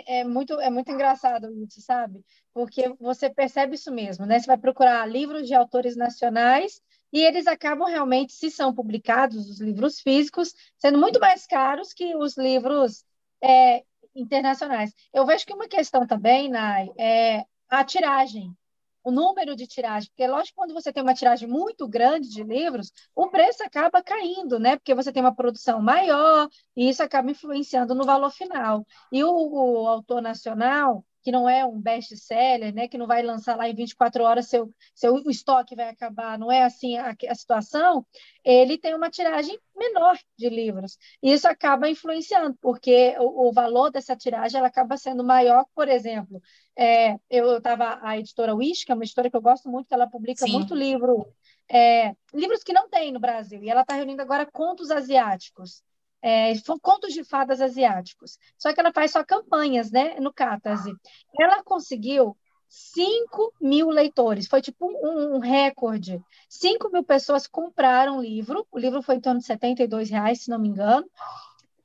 [0.07, 2.23] É, é, muito, é muito engraçado isso, sabe?
[2.53, 4.39] Porque você percebe isso mesmo, né?
[4.39, 6.81] Você vai procurar livros de autores nacionais
[7.11, 12.15] e eles acabam realmente, se são publicados, os livros físicos, sendo muito mais caros que
[12.15, 13.03] os livros
[13.43, 13.83] é,
[14.15, 14.93] internacionais.
[15.13, 18.55] Eu vejo que uma questão também, Nai, é a tiragem
[19.03, 22.91] o número de tiragem, porque lógico quando você tem uma tiragem muito grande de livros,
[23.15, 24.75] o preço acaba caindo, né?
[24.77, 28.85] Porque você tem uma produção maior e isso acaba influenciando no valor final.
[29.11, 33.55] E o, o autor nacional, que não é um best-seller, né, que não vai lançar
[33.55, 37.35] lá em 24 horas, seu, seu o estoque vai acabar, não é assim a, a
[37.35, 38.03] situação,
[38.43, 40.97] ele tem uma tiragem menor de livros.
[41.21, 45.87] E isso acaba influenciando, porque o, o valor dessa tiragem ela acaba sendo maior, por
[45.87, 46.41] exemplo,
[46.75, 49.93] é, eu estava, a editora Wish, que é uma editora que eu gosto muito, que
[49.93, 50.53] ela publica Sim.
[50.53, 51.27] muito livro,
[51.71, 55.83] é, livros que não tem no Brasil, e ela está reunindo agora contos asiáticos
[56.21, 58.37] é, contos de fadas asiáticos.
[58.57, 60.93] Só que ela faz só campanhas, né, no Catarse.
[61.39, 62.35] Ela conseguiu
[62.67, 66.21] 5 mil leitores, foi tipo um, um, recorde.
[66.47, 70.49] 5 mil pessoas compraram o livro, o livro foi em torno de 72 reais, se
[70.49, 71.09] não me engano.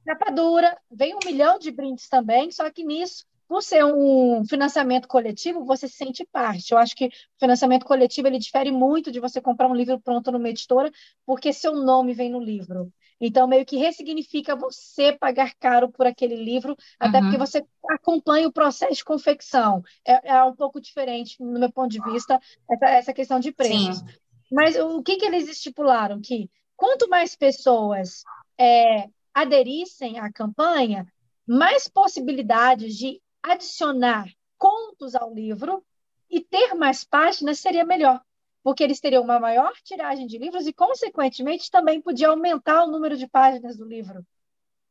[0.04, 3.24] Capa dura, vem um milhão de brindes também, só que nisso
[3.54, 6.72] por ser um financiamento coletivo, você se sente parte.
[6.72, 10.32] Eu acho que o financiamento coletivo ele difere muito de você comprar um livro pronto
[10.32, 10.90] numa editora,
[11.24, 12.92] porque seu nome vem no livro.
[13.20, 17.22] Então, meio que ressignifica você pagar caro por aquele livro, até uhum.
[17.26, 19.84] porque você acompanha o processo de confecção.
[20.04, 23.98] É, é, um pouco diferente, no meu ponto de vista, essa, essa questão de preços.
[23.98, 24.04] Sim.
[24.50, 26.20] Mas o que, que eles estipularam?
[26.20, 28.24] Que quanto mais pessoas
[28.58, 31.06] é, aderissem à campanha,
[31.46, 34.26] mais possibilidades de adicionar
[34.58, 35.84] contos ao livro
[36.30, 38.20] e ter mais páginas seria melhor
[38.64, 43.14] porque eles teriam uma maior tiragem de livros e, consequentemente, também podia aumentar o número
[43.14, 44.26] de páginas do livro.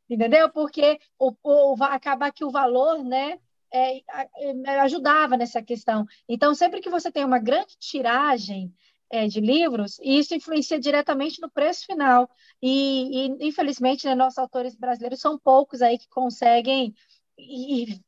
[0.08, 0.47] Entendeu?
[0.51, 1.34] Porque o,
[1.82, 3.39] acabar que o valor, né,
[3.74, 6.06] é, é, ajudava nessa questão.
[6.30, 8.72] Então, sempre que você tem uma grande tiragem
[9.10, 12.30] é, de livros, isso influencia diretamente no preço final.
[12.62, 16.93] E, e infelizmente, né, nossos autores brasileiros são poucos aí que conseguem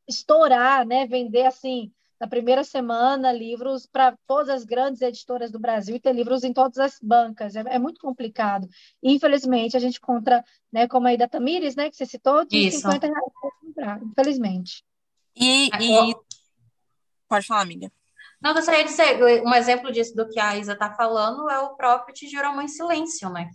[0.08, 5.96] estourar, né, vender assim na primeira semana livros para todas as grandes editoras do Brasil
[5.96, 7.54] e ter livros em todas as bancas.
[7.54, 8.68] É, é muito complicado.
[9.02, 12.68] E, infelizmente, a gente encontra, né, como aí da Tamires, né, que você citou, de
[12.68, 12.80] Isso.
[12.80, 14.82] 50 reais para comprar, infelizmente.
[15.36, 16.14] E, e...
[17.28, 17.92] Pode falar, amiga.
[18.40, 21.58] Não, eu gostaria de dizer, um exemplo disso do que a Isa está falando é
[21.58, 23.50] o próprio Te Juro em Silêncio, né?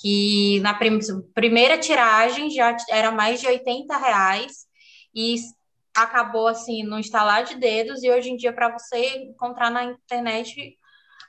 [0.00, 0.98] Que na prim
[1.32, 4.65] primeira tiragem já era mais de 80 reais
[5.16, 5.36] e
[5.96, 10.76] acabou assim no instalar de dedos e hoje em dia para você encontrar na internet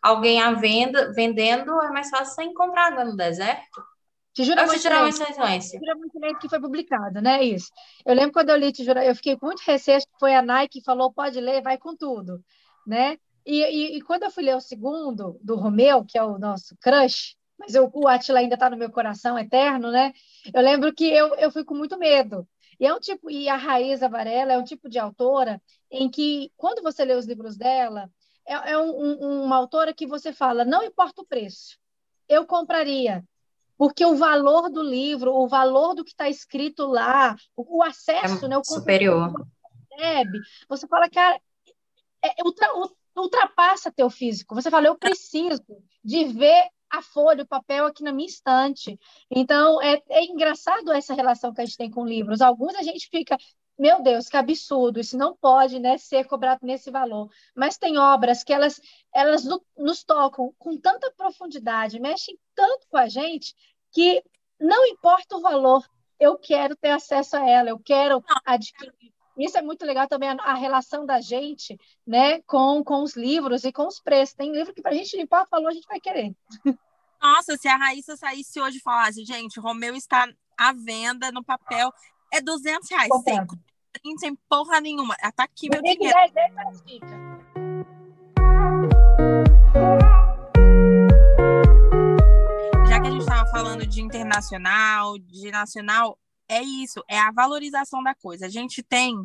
[0.01, 3.81] alguém à venda vendendo é mais fácil você encontrar no deserto.
[4.33, 5.79] Tirar uma silêncio.
[5.79, 7.43] Te que foi publicado, né?
[7.43, 7.69] Isso.
[8.05, 10.79] Eu lembro quando eu li Te juro, eu fiquei com muito receio, foi a Nike
[10.79, 12.39] que falou, pode ler, vai com tudo,
[12.85, 13.17] né?
[13.43, 16.75] E, e, e, quando eu fui ler o segundo, do Romeu, que é o nosso
[16.81, 20.13] crush, mas eu, o Atila ainda está no meu coração eterno, né?
[20.53, 22.47] Eu lembro que eu, eu fui com muito medo,
[22.79, 26.51] e é um tipo, e a Raíza Varela é um tipo de autora em que,
[26.55, 28.09] quando você lê os livros dela,
[28.45, 31.77] é, é um, um, uma autora que você fala, não importa o preço,
[32.27, 33.23] eu compraria,
[33.77, 38.45] porque o valor do livro, o valor do que está escrito lá, o, o acesso,
[38.45, 39.33] é né, o superior.
[39.89, 41.39] Percebe, você fala, cara,
[42.23, 42.69] é, ultra,
[43.15, 44.55] ultrapassa teu físico.
[44.55, 45.63] Você fala, eu preciso
[46.03, 48.99] de ver a folha, o papel aqui na minha estante.
[49.29, 52.41] Então, é, é engraçado essa relação que a gente tem com livros.
[52.41, 53.37] Alguns a gente fica
[53.77, 57.29] meu Deus, que absurdo, isso não pode né, ser cobrado nesse valor.
[57.55, 58.81] Mas tem obras que elas,
[59.13, 59.45] elas
[59.77, 63.55] nos tocam com tanta profundidade, mexem tanto com a gente,
[63.91, 64.23] que
[64.59, 65.87] não importa o valor,
[66.19, 69.13] eu quero ter acesso a ela, eu quero adquirir.
[69.37, 73.63] Isso é muito legal também, a, a relação da gente né, com, com os livros
[73.63, 74.35] e com os preços.
[74.35, 76.35] Tem livro que, para a gente limpar o valor, a gente vai querer.
[77.21, 80.27] Nossa, se a Raíssa saísse hoje e falasse, gente, Romeu está
[80.57, 81.91] à venda no papel,
[82.33, 83.09] é 200 reais.
[84.03, 85.15] Sem, sem porra nenhuma.
[85.19, 86.17] Ela tá aqui, meu dinheiro.
[92.87, 96.17] Já que a gente estava falando de internacional, de nacional,
[96.49, 98.45] é isso, é a valorização da coisa.
[98.45, 99.15] A gente tem.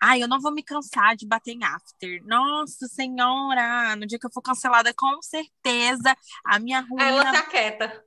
[0.00, 2.24] Ai, eu não vou me cansar de bater em after.
[2.24, 7.04] Nossa Senhora, no dia que eu for cancelada, com certeza a minha ruína.
[7.04, 8.04] Ela se aquieta.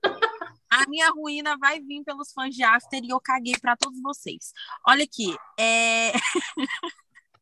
[0.70, 4.52] A minha ruína vai vir pelos fãs de After e eu caguei para todos vocês.
[4.86, 6.12] Olha aqui, é...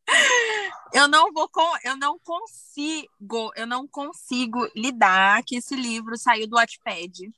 [0.93, 6.47] eu não vou com, eu não consigo, eu não consigo lidar que esse livro saiu
[6.47, 7.31] do Wattpad.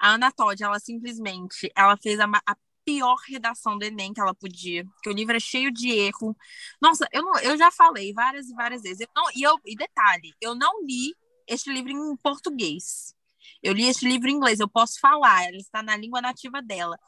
[0.00, 4.34] A Ana Todd, ela simplesmente, ela fez a, a pior redação do Enem que ela
[4.34, 6.36] podia, que o livro é cheio de erro.
[6.80, 9.00] Nossa, eu, não, eu já falei várias e várias vezes.
[9.00, 11.14] Eu não, e, eu, e detalhe, eu não li
[11.46, 13.14] este livro em português.
[13.62, 16.98] Eu li este livro em inglês, eu posso falar, ele está na língua nativa dela.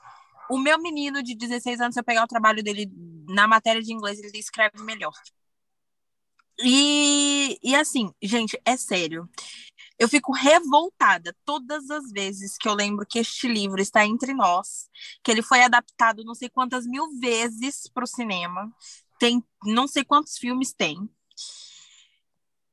[0.50, 2.90] O meu menino de 16 anos, se eu pegar o trabalho dele
[3.28, 5.12] na matéria de inglês, ele escreve melhor.
[6.60, 9.28] E, e assim, gente, é sério.
[10.02, 14.90] Eu fico revoltada todas as vezes que eu lembro que este livro está entre nós,
[15.22, 18.68] que ele foi adaptado não sei quantas mil vezes para o cinema,
[19.20, 21.08] tem não sei quantos filmes tem.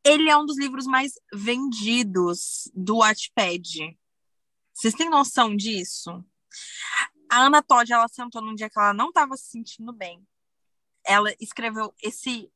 [0.03, 3.95] Ele é um dos livros mais vendidos do Wattpad.
[4.73, 6.25] Vocês têm noção disso?
[7.29, 10.27] A Ana Todd, ela sentou num dia que ela não estava se sentindo bem.
[11.05, 12.51] Ela escreveu esse,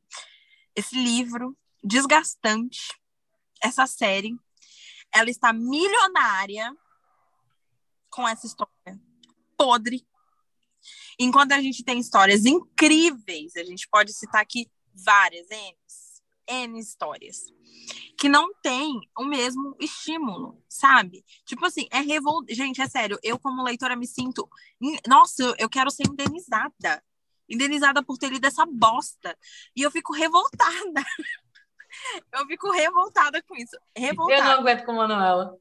[0.76, 2.92] esse livro desgastante,
[3.62, 4.36] essa série.
[5.14, 6.76] Ela está milionária
[8.10, 8.72] com essa história
[9.58, 10.06] podre.
[11.20, 17.54] Enquanto a gente tem histórias incríveis, a gente pode citar aqui várias, N's N histórias
[18.18, 21.26] que não tem o mesmo estímulo, sabe?
[21.46, 22.56] Tipo assim, é revoltante.
[22.56, 24.48] Gente, é sério, eu como leitora me sinto.
[25.08, 27.04] Nossa, eu quero ser indenizada.
[27.50, 29.38] Indenizada por ter lido essa bosta.
[29.76, 31.04] E eu fico revoltada.
[32.34, 33.78] eu fico revoltada com isso.
[33.96, 34.40] Revoltada.
[34.40, 35.58] Eu não aguento com a Manuela.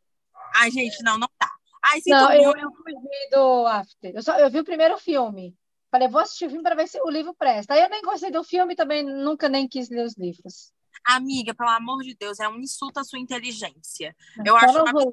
[0.56, 1.50] Ai, gente, não, não tá.
[1.84, 4.14] Ai, não, eu, eu fugi do After.
[4.14, 5.56] Eu, só, eu vi o primeiro filme.
[5.90, 7.74] Falei, vou assistir o filme para ver se o livro presta.
[7.74, 10.72] Aí eu nem gostei do filme também nunca nem quis ler os livros.
[11.04, 14.14] Amiga, pelo amor de Deus, é um insulto à sua inteligência.
[14.44, 15.12] Eu acho, uma,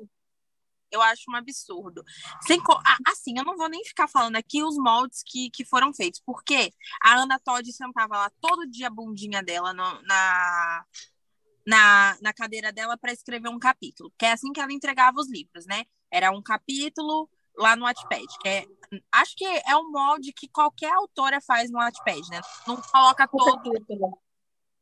[0.92, 2.04] eu acho um absurdo.
[2.46, 2.62] Sem,
[3.08, 6.72] assim, eu não vou nem ficar falando aqui os moldes que, que foram feitos, porque
[7.04, 10.86] a Ana Todd sentava lá todo dia a bundinha dela no, na,
[11.66, 15.30] na, na cadeira dela para escrever um capítulo, que é assim que ela entregava os
[15.30, 15.86] livros, né?
[16.12, 18.66] Era um capítulo, lá no Wattpad, que é,
[19.12, 22.42] acho que é um molde que qualquer autora faz no Wattpad, né?
[22.66, 23.72] Não coloca todo,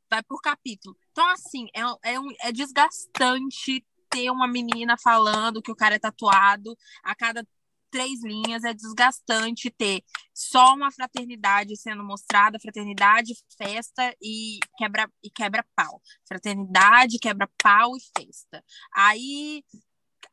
[0.10, 0.96] vai por capítulo.
[1.12, 6.00] Então, assim, é, é, um, é desgastante ter uma menina falando que o cara é
[6.00, 7.46] tatuado a cada
[7.90, 15.30] três linhas, é desgastante ter só uma fraternidade sendo mostrada, fraternidade, festa e quebra e
[15.30, 16.02] quebra pau.
[16.28, 18.64] Fraternidade, quebra pau e festa.
[18.94, 19.64] Aí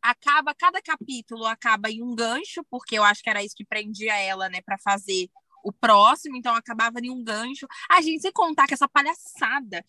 [0.02, 4.14] acaba cada capítulo acaba em um gancho, porque eu acho que era isso que prendia
[4.18, 5.30] ela, né, para fazer
[5.64, 7.66] o próximo, então acabava em um gancho.
[7.90, 9.84] A gente sem contar que essa palhaçada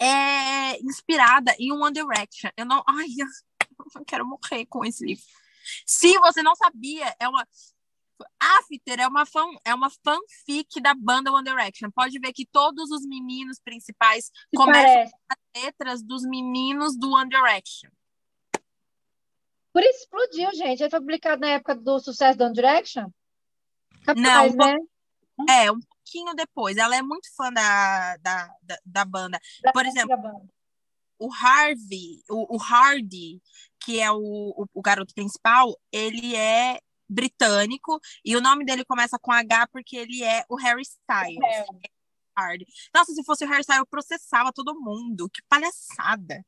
[0.00, 2.50] é inspirada em One Direction.
[2.56, 3.06] Eu não, ai,
[3.96, 5.22] eu quero morrer com esse livro.
[5.86, 7.46] Se você não sabia, é uma
[8.38, 11.90] After é uma fan, é uma fanfic da banda One Direction.
[11.90, 15.14] Pode ver que todos os meninos principais que começam parece.
[15.28, 17.90] as letras dos meninos do One Direction.
[19.72, 20.82] Por isso explodiu, gente.
[20.82, 23.10] Ele foi publicado na época do sucesso do One Direction?
[24.04, 24.76] Capaz, não, né?
[25.48, 26.76] É, um pouquinho depois.
[26.76, 29.40] Ela é muito fã da, da, da, da banda.
[29.62, 30.48] Da Por exemplo, banda.
[31.18, 33.40] o Harvey, o, o Hardy,
[33.80, 36.78] que é o, o, o garoto principal, ele é
[37.08, 41.42] britânico e o nome dele começa com H porque ele é o Harry Styles.
[41.42, 41.99] É.
[42.94, 45.28] Nossa, se fosse o hairstyle, eu processava todo mundo.
[45.28, 46.44] Que palhaçada.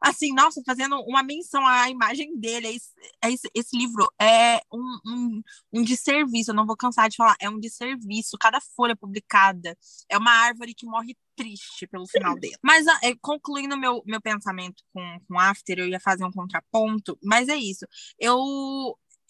[0.00, 2.68] Assim, nossa, fazendo uma menção à imagem dele.
[2.68, 2.90] É esse,
[3.22, 5.42] é esse, esse livro é um, um,
[5.74, 6.50] um desserviço.
[6.50, 7.36] Eu não vou cansar de falar.
[7.40, 8.38] É um desserviço.
[8.38, 9.76] Cada folha publicada
[10.08, 12.56] é uma árvore que morre triste pelo final dele.
[12.62, 17.18] Mas, ah, é, concluindo meu, meu pensamento com, com After, eu ia fazer um contraponto.
[17.22, 17.86] Mas é isso.
[18.18, 18.38] Eu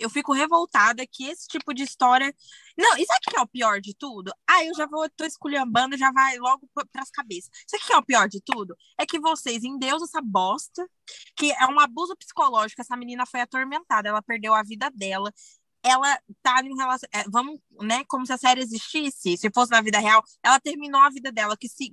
[0.00, 2.34] eu fico revoltada que esse tipo de história.
[2.76, 4.32] Não, e sabe o que é o pior de tudo?
[4.48, 7.50] Ah, eu já vou, tô esculhambando, já vai logo pras cabeças.
[7.66, 8.74] Sabe o que é o pior de tudo?
[8.98, 10.88] É que vocês endeusam essa bosta,
[11.36, 12.80] que é um abuso psicológico.
[12.80, 15.32] Essa menina foi atormentada, ela perdeu a vida dela.
[15.82, 17.08] Ela tá em relação.
[17.12, 18.04] É, vamos, né?
[18.08, 21.56] Como se a série existisse, se fosse na vida real, ela terminou a vida dela,
[21.56, 21.90] que se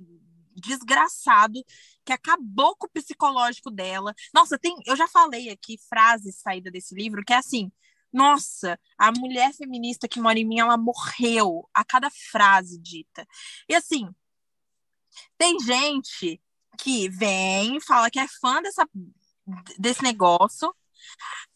[0.60, 1.62] desgraçado
[2.04, 4.14] que acabou com o psicológico dela.
[4.34, 7.70] Nossa, tem, eu já falei aqui frases saída desse livro que é assim:
[8.12, 13.26] nossa, a mulher feminista que mora em mim, ela morreu a cada frase dita.
[13.68, 14.08] E assim,
[15.36, 16.40] tem gente
[16.78, 18.88] que vem, fala que é fã dessa,
[19.78, 20.74] desse negócio,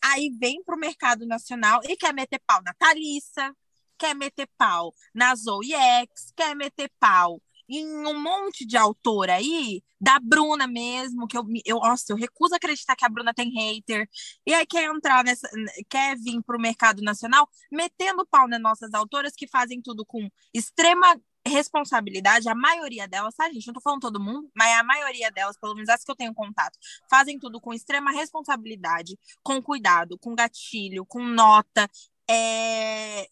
[0.02, 3.54] aí vem para o mercado nacional e quer meter pau na Thalissa,
[3.98, 7.40] quer meter pau na Zoe X, quer meter pau
[7.72, 12.54] em um monte de autor aí, da Bruna mesmo, que eu, eu, nossa, eu recuso
[12.54, 14.08] acreditar que a Bruna tem hater,
[14.46, 15.48] e aí quer entrar nessa,
[15.88, 20.28] quer vir para o mercado nacional, metendo pau nas nossas autoras que fazem tudo com
[20.52, 23.66] extrema responsabilidade, a maioria delas, tá, gente?
[23.66, 26.34] Não tô falando todo mundo, mas a maioria delas, pelo menos as que eu tenho
[26.34, 26.78] contato,
[27.10, 31.88] fazem tudo com extrema responsabilidade, com cuidado, com gatilho, com nota,
[32.30, 33.28] é,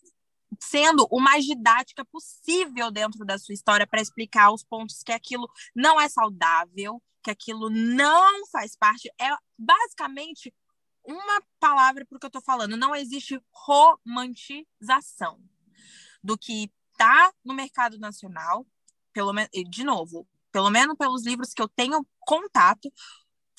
[0.59, 5.49] sendo o mais didática possível dentro da sua história para explicar os pontos que aquilo
[5.75, 9.11] não é saudável, que aquilo não faz parte.
[9.21, 9.29] É
[9.59, 10.53] basicamente
[11.05, 12.77] uma palavra para o que eu estou falando.
[12.77, 15.41] Não existe romantização
[16.23, 18.67] do que está no mercado nacional,
[19.13, 22.93] pelo menos, de novo, pelo menos pelos livros que eu tenho contato,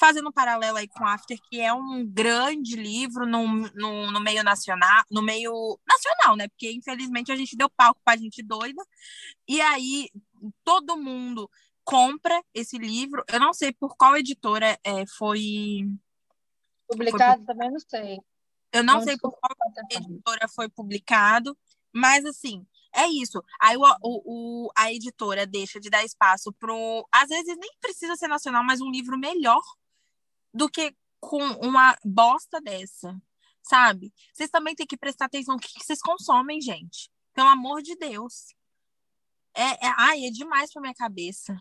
[0.02, 4.44] fazendo um paralelo aí com After, que é um grande livro no, no, no, meio
[4.44, 6.48] nacional, no meio nacional, né?
[6.48, 8.84] Porque infelizmente a gente deu palco pra gente doida.
[9.48, 10.10] E aí
[10.64, 11.48] todo mundo
[11.84, 13.24] compra esse livro.
[13.32, 15.88] Eu não sei por qual editora é, foi
[16.88, 18.18] publicado, foi, também não sei.
[18.74, 19.56] Eu não, não sei por qual
[19.92, 21.56] editora foi publicado,
[21.94, 23.40] mas assim, é isso.
[23.62, 27.08] Aí o, o, o, a editora deixa de dar espaço pro.
[27.12, 29.62] Às vezes nem precisa ser nacional, mas um livro melhor
[30.54, 33.16] do que com uma bosta dessa,
[33.62, 34.14] sabe?
[34.34, 37.10] Vocês também têm que prestar atenção no que vocês consomem, gente.
[37.34, 38.54] Pelo amor de Deus.
[39.56, 41.56] É, é, ai, é demais para minha cabeça.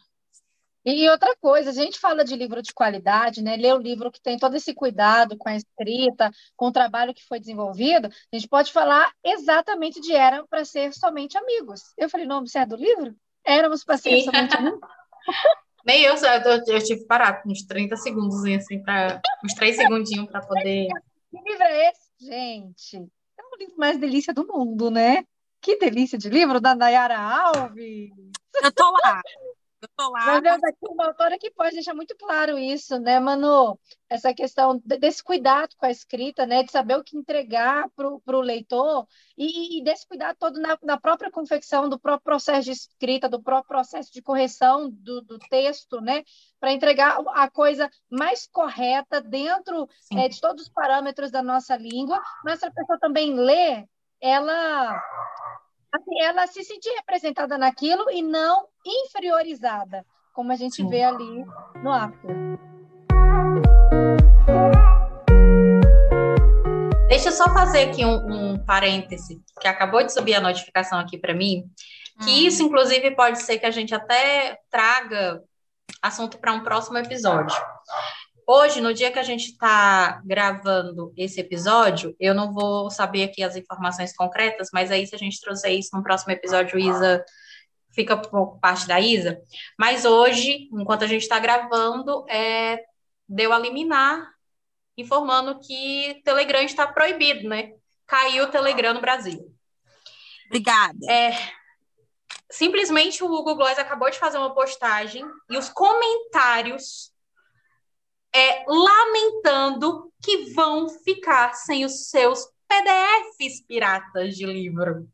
[0.84, 3.54] E outra coisa, a gente fala de livro de qualidade, né?
[3.56, 7.26] Ler o livro que tem todo esse cuidado com a escrita, com o trabalho que
[7.26, 11.92] foi desenvolvido, a gente pode falar exatamente de Era para ser somente amigos.
[11.98, 13.14] Eu falei, não, você é do livro?
[13.44, 14.80] Éramos para ser somente amigos?
[15.84, 20.30] Nem eu, eu, eu tive que parar uns 30 segundos, assim, pra, uns 3 segundinhos
[20.30, 20.88] para poder.
[21.30, 22.96] Que livro é esse, gente?
[22.96, 25.24] É o livro mais delícia do mundo, né?
[25.60, 28.10] Que delícia de livro da Nayara Alves.
[28.62, 29.22] Eu tô lá.
[29.82, 30.26] Eu tô lá.
[30.26, 33.78] Mas eu daqui uma autora que pode deixar muito claro isso, né, Manu?
[34.10, 36.62] Essa questão desse cuidado com a escrita, né?
[36.62, 39.06] De saber o que entregar para o leitor
[39.38, 43.42] e, e, desse cuidado todo na, na, própria confecção do próprio processo de escrita, do
[43.42, 46.24] próprio processo de correção do, do texto, né?
[46.58, 52.20] Para entregar a coisa mais correta dentro é, de todos os parâmetros da nossa língua,
[52.44, 53.86] mas para a pessoa também ler,
[54.20, 55.00] ela
[55.92, 60.88] assim, ela se sentir representada naquilo e não inferiorizada, como a gente Sim.
[60.88, 61.44] vê ali
[61.82, 62.30] no After.
[67.08, 71.18] Deixa eu só fazer aqui um, um parêntese, que acabou de subir a notificação aqui
[71.18, 71.64] para mim,
[72.22, 72.46] que hum.
[72.46, 75.42] isso, inclusive, pode ser que a gente até traga
[76.00, 77.56] assunto para um próximo episódio.
[78.52, 83.44] Hoje, no dia que a gente está gravando esse episódio, eu não vou saber aqui
[83.44, 87.24] as informações concretas, mas aí se a gente trouxer isso no próximo episódio, Isa
[87.94, 89.40] fica por parte da Isa.
[89.78, 92.82] Mas hoje, enquanto a gente está gravando, é,
[93.28, 94.28] deu a liminar
[94.98, 97.70] informando que Telegram está proibido, né?
[98.04, 99.38] Caiu o Telegram no Brasil.
[100.46, 100.98] Obrigada.
[101.08, 101.30] É,
[102.50, 107.09] simplesmente o Google Gloss acabou de fazer uma postagem e os comentários
[108.34, 115.08] é, lamentando que vão ficar sem os seus PDFs piratas de livro.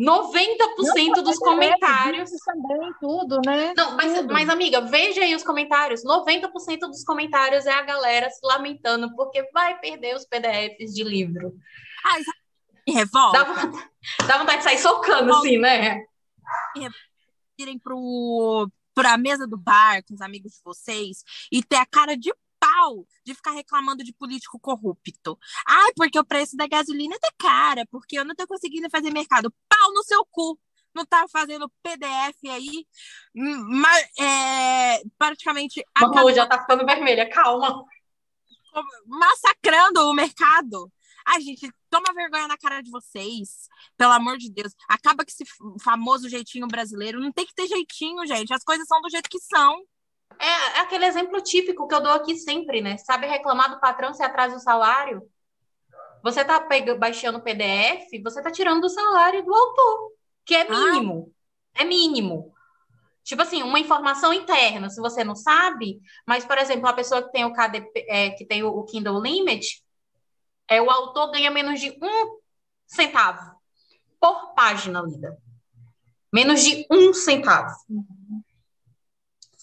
[0.00, 2.30] 90% Não, dos comentários.
[2.30, 3.74] Também, tudo, né?
[3.76, 4.32] Não, mas, tudo.
[4.32, 6.02] mas, amiga, veja aí os comentários.
[6.02, 11.52] 90% dos comentários é a galera se lamentando porque vai perder os PDFs de livro.
[12.02, 12.22] Ai,
[12.88, 13.38] revolta.
[13.38, 13.90] Dá vontade,
[14.26, 16.02] dá vontade de sair socando, assim, né?
[17.58, 18.70] Irem pro,
[19.00, 22.30] para a mesa do bar com os amigos de vocês e ter a cara de
[22.58, 25.38] pau de ficar reclamando de político corrupto.
[25.66, 29.50] Ai, porque o preço da gasolina tá cara, porque eu não tô conseguindo fazer mercado.
[29.66, 30.60] Pau no seu cu!
[30.94, 32.84] Não tá fazendo PDF aí,
[33.32, 35.82] mas é, praticamente.
[35.94, 36.34] Acabou...
[36.34, 37.86] já tá ficando vermelha, calma.
[39.06, 40.92] Massacrando o mercado.
[41.32, 43.68] Ai, gente, toma vergonha na cara de vocês.
[43.96, 44.74] Pelo amor de Deus.
[44.88, 45.44] Acaba que esse
[45.80, 47.20] famoso jeitinho brasileiro.
[47.20, 48.52] Não tem que ter jeitinho, gente.
[48.52, 49.80] As coisas são do jeito que são.
[50.40, 52.96] É, é aquele exemplo típico que eu dou aqui sempre, né?
[52.98, 55.22] Sabe reclamar do patrão se atrasa o salário?
[56.22, 56.66] Você tá
[56.98, 60.12] baixando o PDF, você tá tirando do salário do autor,
[60.44, 61.32] que é mínimo.
[61.74, 61.82] Ah.
[61.82, 62.52] É mínimo.
[63.22, 67.30] Tipo assim, uma informação interna, se você não sabe, mas, por exemplo, a pessoa que
[67.30, 69.82] tem o KDP, é, que tem o Kindle Limit,
[70.70, 72.40] é, o autor ganha menos de um
[72.86, 73.58] centavo
[74.20, 75.36] por página lida.
[76.32, 77.74] Menos de um centavo.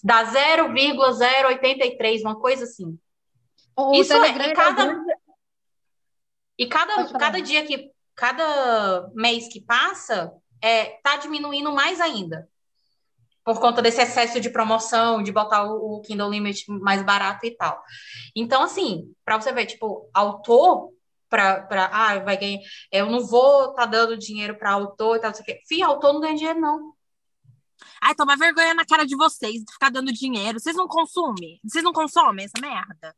[0.04, 2.98] Dá 0,083, uma coisa assim.
[3.74, 5.02] O Isso é, e cada,
[6.58, 10.30] e cada, cada dia que, cada mês que passa,
[10.60, 12.46] é, tá diminuindo mais ainda.
[13.42, 17.52] Por conta desse excesso de promoção, de botar o, o Kindle Limit mais barato e
[17.52, 17.82] tal.
[18.36, 20.92] Então, assim, para você ver, tipo, autor,
[21.28, 22.60] para ah, vai ganhar,
[22.92, 25.62] eu não vou tá dando dinheiro para autor e tal, não sei o quê.
[25.66, 26.92] Fih, autor não ganha dinheiro, não.
[28.00, 30.58] Ai, toma vergonha na cara de vocês de ficar dando dinheiro.
[30.58, 31.60] Vocês não consumem?
[31.64, 33.14] Vocês não consomem essa merda?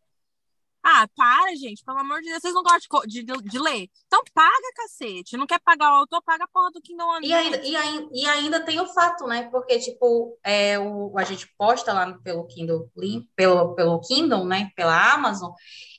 [0.83, 3.87] Ah, para, gente, pelo amor de Deus, vocês não gostam de, de, de, ler?
[4.07, 5.37] Então paga, cacete.
[5.37, 7.31] Não quer pagar o autor, paga a porra do Kindle Unlimited.
[7.31, 9.49] E ainda, e, ainda, e ainda tem o fato, né?
[9.51, 12.91] Porque, tipo, é, o, a gente posta lá pelo Kindle,
[13.37, 14.71] pelo, pelo Kindle, né?
[14.75, 15.53] Pela Amazon,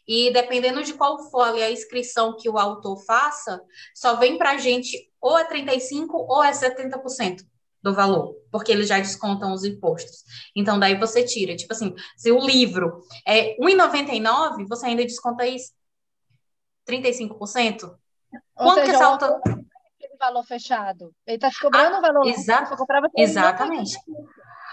[0.07, 3.61] e dependendo de qual for a inscrição que o autor faça,
[3.95, 7.45] só vem pra gente ou é 35% ou é 70%
[7.81, 10.23] do valor, porque eles já descontam os impostos.
[10.55, 11.55] Então, daí você tira.
[11.55, 15.71] Tipo assim, se o livro é R$1,99, você ainda desconta isso?
[16.87, 17.83] 35%?
[17.83, 17.97] Ou
[18.55, 19.41] Quanto seja, que esse autor...
[20.19, 21.11] valor fechado.
[21.25, 22.69] Ele está te cobrando o ah, valor exa
[23.17, 23.97] Exatamente.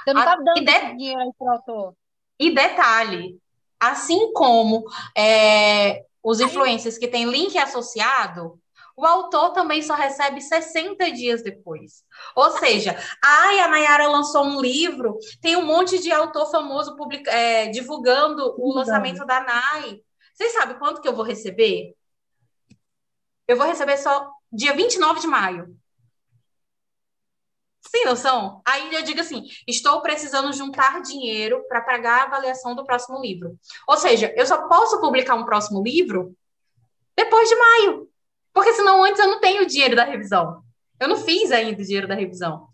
[0.05, 0.97] Você não está dando de...
[0.97, 1.95] dinheiro para o autor.
[2.39, 3.41] E detalhe,
[3.81, 4.85] assim como
[5.17, 8.61] é, os influencers que têm link associado,
[8.99, 12.03] o autor também só recebe 60 dias depois.
[12.35, 17.31] Ou seja, ai, a Nayara lançou um livro, tem um monte de autor famoso publica,
[17.31, 20.03] é, divulgando o lançamento da Nay.
[20.35, 21.95] Vocês sabem quanto que eu vou receber?
[23.47, 25.79] Eu vou receber só dia 29 de maio.
[27.91, 28.61] Sim, noção?
[28.67, 33.59] Aí eu digo assim: estou precisando juntar dinheiro para pagar a avaliação do próximo livro.
[33.87, 36.37] Ou seja, eu só posso publicar um próximo livro
[37.17, 38.09] depois de maio.
[38.53, 40.63] Porque senão antes eu não tenho o dinheiro da revisão.
[41.01, 42.69] Eu não fiz ainda o dinheiro da revisão.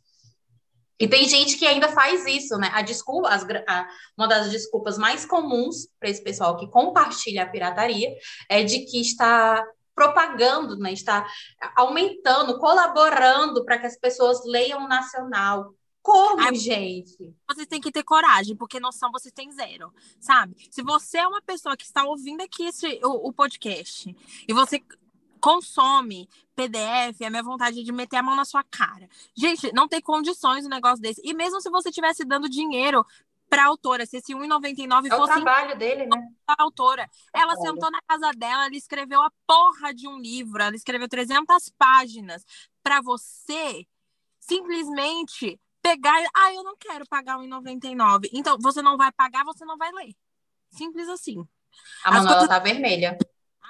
[0.98, 2.70] E tem gente que ainda faz isso, né?
[2.72, 7.48] A desculpa, as, a, uma das desculpas mais comuns para esse pessoal que compartilha a
[7.48, 8.14] pirataria
[8.48, 10.92] é de que está propagando, né?
[10.92, 11.26] Está
[11.76, 15.74] aumentando, colaborando para que as pessoas leiam nacional.
[16.02, 17.34] Como, Ai, gente?
[17.48, 19.90] Vocês têm que ter coragem, porque noção vocês têm zero,
[20.20, 20.54] sabe?
[20.70, 24.14] Se você é uma pessoa que está ouvindo aqui esse, o, o podcast
[24.46, 24.82] e você
[25.40, 29.08] consome PDF, é a minha vontade de meter a mão na sua cara.
[29.36, 31.20] Gente, não tem condições um negócio desse.
[31.24, 33.04] E mesmo se você estivesse dando dinheiro
[33.54, 35.22] para a autora, se esse 1,99 é fosse.
[35.22, 36.28] o trabalho dele, né?
[36.46, 37.08] A autora.
[37.32, 37.56] Ela é.
[37.56, 42.44] sentou na casa dela, ela escreveu a porra de um livro, ela escreveu 300 páginas
[42.82, 43.86] para você
[44.40, 46.20] simplesmente pegar.
[46.34, 48.28] Ah, eu não quero pagar 1,99.
[48.32, 50.14] Então, você não vai pagar, você não vai ler.
[50.70, 51.46] Simples assim.
[52.04, 52.48] A Manuela coisas...
[52.48, 53.16] tá vermelha.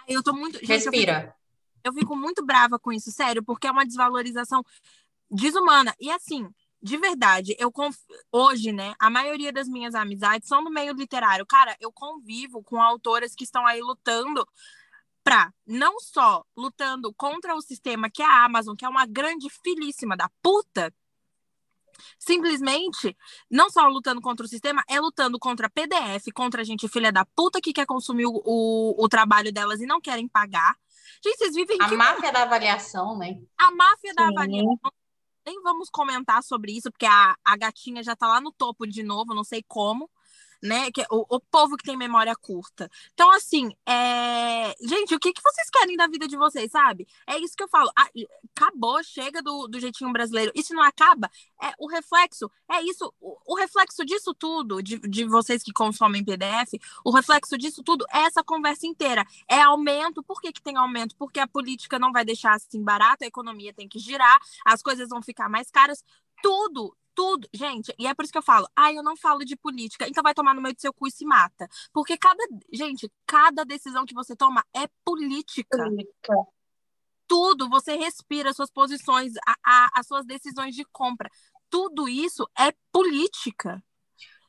[0.08, 0.58] Eu tô muito.
[0.60, 1.36] Gente, Respira
[1.84, 4.64] eu fico muito brava com isso, sério, porque é uma desvalorização
[5.30, 5.94] desumana.
[6.00, 6.48] E assim,
[6.84, 7.96] de verdade, eu conf...
[8.30, 11.46] hoje, né, a maioria das minhas amizades são no meio literário.
[11.46, 14.46] Cara, eu convivo com autoras que estão aí lutando
[15.22, 19.48] para não só lutando contra o sistema que é a Amazon, que é uma grande
[19.48, 20.94] filíssima da puta,
[22.18, 23.16] simplesmente
[23.50, 27.24] não só lutando contra o sistema, é lutando contra PDF, contra a gente filha da
[27.24, 30.76] puta que quer consumir o, o, o trabalho delas e não querem pagar.
[31.24, 31.78] Gente, vocês vivem.
[31.80, 33.38] A máfia da avaliação, né?
[33.56, 34.16] A máfia Sim.
[34.16, 34.92] da avaliação.
[35.46, 39.02] Nem vamos comentar sobre isso, porque a, a gatinha já tá lá no topo de
[39.02, 40.10] novo, não sei como
[40.64, 40.90] né?
[40.90, 42.90] Que é o, o povo que tem memória curta.
[43.12, 44.74] Então, assim, é...
[44.80, 47.06] gente, o que, que vocês querem da vida de vocês, sabe?
[47.26, 47.90] É isso que eu falo.
[47.96, 48.08] Ah,
[48.56, 50.52] acabou, chega do, do jeitinho brasileiro.
[50.62, 51.30] Se não acaba,
[51.62, 56.24] é o reflexo, é isso, o, o reflexo disso tudo, de, de vocês que consomem
[56.24, 59.26] PDF, o reflexo disso tudo é essa conversa inteira.
[59.46, 60.22] É aumento.
[60.22, 61.14] Por que, que tem aumento?
[61.16, 65.10] Porque a política não vai deixar assim barato, a economia tem que girar, as coisas
[65.10, 66.02] vão ficar mais caras.
[66.44, 67.48] Tudo, tudo.
[67.54, 70.22] Gente, e é por isso que eu falo, ah, eu não falo de política, então
[70.22, 71.66] vai tomar no meio do seu cu e se mata.
[71.90, 75.78] Porque cada, gente, cada decisão que você toma é política.
[75.78, 76.34] política.
[77.26, 81.30] Tudo, você respira suas posições, a, a, as suas decisões de compra.
[81.70, 83.82] Tudo isso é política.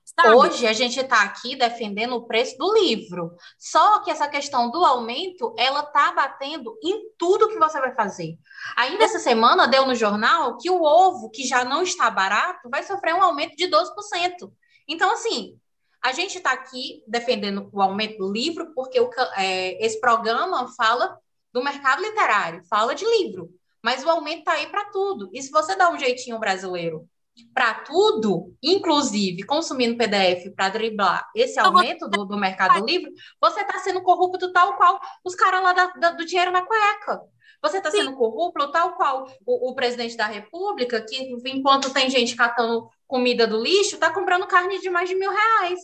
[0.06, 0.36] Sabe?
[0.36, 3.36] Hoje a gente está aqui defendendo o preço do livro.
[3.58, 8.38] Só que essa questão do aumento, ela está batendo em tudo que você vai fazer.
[8.78, 12.84] Ainda essa semana deu no jornal que o ovo, que já não está barato, vai
[12.84, 14.52] sofrer um aumento de 12%.
[14.88, 15.60] Então, assim,
[16.04, 21.18] a gente está aqui defendendo o aumento do livro, porque o, é, esse programa fala
[21.52, 23.50] do mercado literário, fala de livro.
[23.84, 25.32] Mas o aumento está aí para tudo.
[25.34, 27.10] E se você dá um jeitinho brasileiro
[27.54, 33.80] para tudo, inclusive consumindo PDF para driblar esse aumento do, do mercado livre, você está
[33.80, 37.22] sendo corrupto tal qual os caras lá da, da, do dinheiro na cueca.
[37.62, 42.36] Você está sendo corrupto tal qual o, o, presidente da República, que enquanto tem gente
[42.36, 45.80] catando comida do lixo, está comprando carne de mais de mil reais.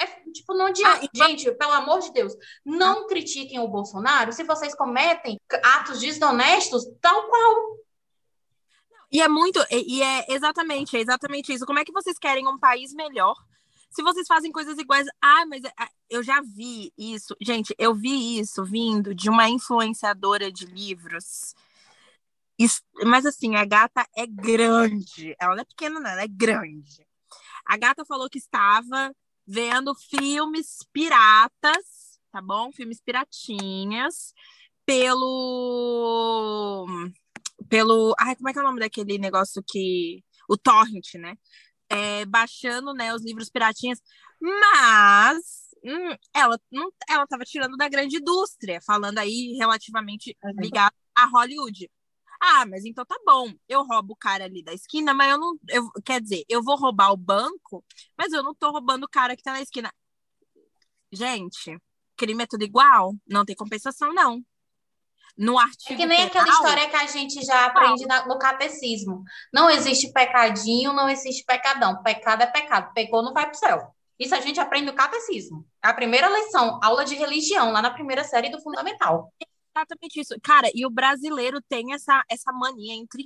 [0.00, 1.06] É, tipo, não adianta.
[1.06, 2.34] Ah, gente, pelo amor de Deus,
[2.64, 3.06] não ah.
[3.06, 7.76] critiquem o Bolsonaro se vocês cometem atos desonestos tal qual.
[9.10, 11.64] E é muito, e é exatamente, é exatamente isso.
[11.64, 13.36] Como é que vocês querem um país melhor
[13.90, 15.06] se vocês fazem coisas iguais?
[15.20, 17.34] Ah, mas é, ah, eu já vi isso.
[17.40, 21.54] Gente, eu vi isso vindo de uma influenciadora de livros.
[23.04, 25.36] Mas assim, a gata é grande.
[25.38, 27.06] Ela não é pequena, não, ela é grande.
[27.64, 29.14] A gata falou que estava
[29.46, 32.72] vendo filmes piratas, tá bom?
[32.72, 34.34] Filmes piratinhas
[34.84, 36.86] pelo
[37.68, 38.14] pelo.
[38.18, 40.24] Ai, como é que é o nome daquele negócio que.
[40.48, 41.36] O Torrent, né?
[41.88, 44.00] É, baixando né, os livros piratinhas,
[44.40, 51.26] mas hum, ela não ela estava tirando da grande indústria, falando aí relativamente ligado a
[51.26, 51.90] Hollywood.
[52.40, 53.52] Ah, mas então tá bom.
[53.68, 55.58] Eu roubo o cara ali da esquina, mas eu não.
[55.68, 57.84] Eu, quer dizer, eu vou roubar o banco,
[58.18, 59.92] mas eu não tô roubando o cara que tá na esquina.
[61.12, 61.78] Gente,
[62.16, 63.14] crime é tudo igual?
[63.26, 64.44] Não tem compensação, não
[65.36, 65.94] no artigo.
[65.94, 69.22] É que nem penal, aquela história que a gente já aprende na, no catecismo.
[69.52, 72.02] Não existe pecadinho, não existe pecadão.
[72.02, 72.92] Pecado é pecado.
[72.94, 73.94] Pecou, não vai para o céu.
[74.18, 75.66] Isso a gente aprende no catecismo.
[75.82, 79.32] A primeira lição, aula de religião, lá na primeira série do Fundamental.
[79.76, 80.34] Exatamente isso.
[80.42, 83.24] Cara, e o brasileiro tem essa, essa mania entre.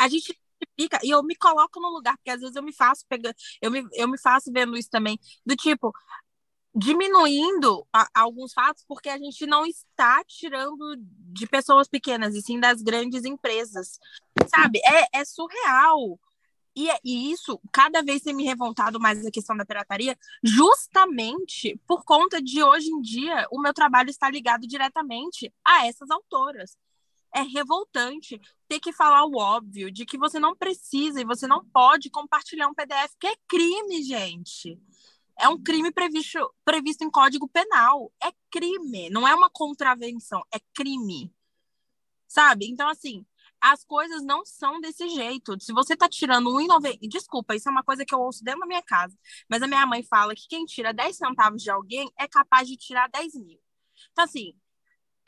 [0.00, 0.36] A gente
[0.78, 3.70] fica, e eu me coloco no lugar, porque às vezes eu me faço pegando, eu
[3.70, 5.92] me, eu me faço vendo isso também, do tipo,
[6.74, 12.58] diminuindo a, alguns fatos porque a gente não está tirando de pessoas pequenas, e sim
[12.58, 13.98] das grandes empresas.
[14.48, 14.80] Sabe?
[14.84, 16.18] É, é surreal.
[16.74, 22.02] E, e, isso, cada vez tem me revoltado mais a questão da pirataria, justamente por
[22.02, 26.76] conta de hoje em dia o meu trabalho está ligado diretamente a essas autoras.
[27.34, 31.64] É revoltante ter que falar o óbvio de que você não precisa e você não
[31.64, 34.78] pode compartilhar um PDF, que é crime, gente.
[35.38, 38.12] É um crime previsto, previsto em Código Penal.
[38.22, 41.34] É crime, não é uma contravenção, é crime.
[42.28, 42.66] Sabe?
[42.66, 43.26] Então, assim,
[43.60, 45.56] as coisas não são desse jeito.
[45.60, 46.98] Se você tá tirando 1,90.
[47.08, 49.16] Desculpa, isso é uma coisa que eu ouço dentro da minha casa.
[49.48, 52.76] Mas a minha mãe fala que quem tira 10 centavos de alguém é capaz de
[52.76, 53.60] tirar 10 mil.
[54.10, 54.52] Então, assim,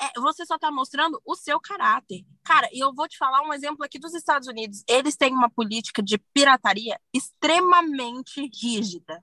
[0.01, 2.25] é, você só está mostrando o seu caráter.
[2.43, 4.83] Cara, e eu vou te falar um exemplo aqui dos Estados Unidos.
[4.89, 9.23] Eles têm uma política de pirataria extremamente rígida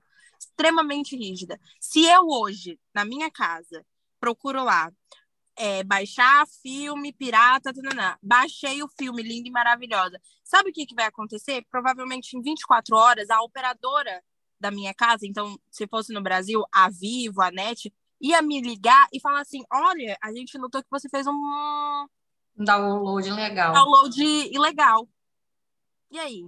[0.52, 1.58] extremamente rígida.
[1.80, 3.84] Se eu hoje, na minha casa,
[4.20, 4.92] procuro lá
[5.56, 10.20] é, baixar filme pirata, tanana, baixei o filme linda e maravilhosa.
[10.44, 11.64] Sabe o que, que vai acontecer?
[11.70, 14.22] Provavelmente em 24 horas, a operadora
[14.60, 19.08] da minha casa, então, se fosse no Brasil, a Vivo, a NET, ia me ligar
[19.12, 22.06] e falar assim: olha, a gente notou que você fez um.
[22.56, 23.72] Download ilegal.
[23.72, 25.08] Download ilegal.
[26.12, 26.46] E aí?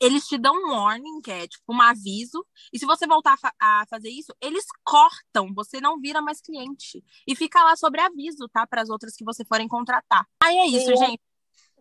[0.00, 3.36] Eles te dão um warning, que é tipo um aviso, e se você voltar a,
[3.36, 7.04] fa a, fazer isso, eles cortam, você não vira mais cliente.
[7.26, 8.66] E fica lá sobre aviso, tá?
[8.66, 10.26] Para as outras que você forem contratar.
[10.42, 10.96] Aí é isso, Sim.
[10.96, 11.20] gente.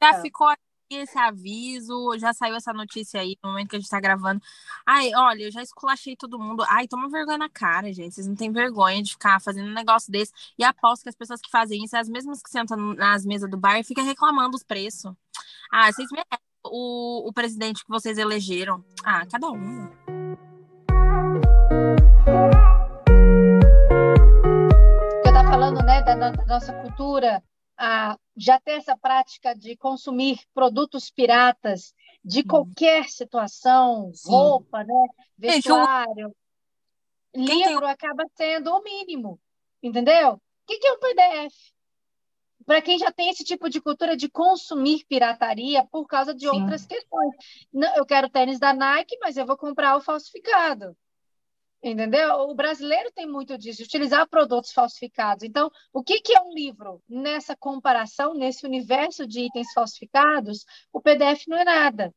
[0.01, 0.21] Já é.
[0.21, 0.47] ficou
[0.89, 4.41] esse aviso, já saiu essa notícia aí no momento que a gente tá gravando.
[4.85, 6.63] Ai, olha, eu já esculachei todo mundo.
[6.67, 8.15] Ai, toma vergonha na cara, gente.
[8.15, 10.33] Vocês não têm vergonha de ficar fazendo um negócio desse.
[10.57, 13.57] E aposto que as pessoas que fazem isso, as mesmas que sentam nas mesas do
[13.57, 15.13] bar e ficam reclamando os preços.
[15.71, 18.83] Ah, vocês merecem o, o presidente que vocês elegeram.
[19.03, 19.87] Ah, cada um.
[25.21, 27.43] Você está falando né, da, da, nossa cultura,
[27.77, 34.29] a, já ter essa prática de consumir produtos piratas de qualquer situação, Sim.
[34.29, 35.07] roupa, né,
[35.37, 36.35] vestuário.
[37.33, 39.39] Livro acaba sendo o mínimo,
[39.81, 40.33] entendeu?
[40.33, 41.53] O que é um PDF?
[42.69, 46.49] Para quem já tem esse tipo de cultura de consumir pirataria por causa de Sim.
[46.49, 47.33] outras questões.
[47.73, 50.95] Não, eu quero tênis da Nike, mas eu vou comprar o falsificado.
[51.81, 52.31] Entendeu?
[52.41, 55.43] O brasileiro tem muito disso, de utilizar produtos falsificados.
[55.43, 57.01] Então, o que, que é um livro?
[57.09, 60.63] Nessa comparação, nesse universo de itens falsificados,
[60.93, 62.13] o PDF não é nada.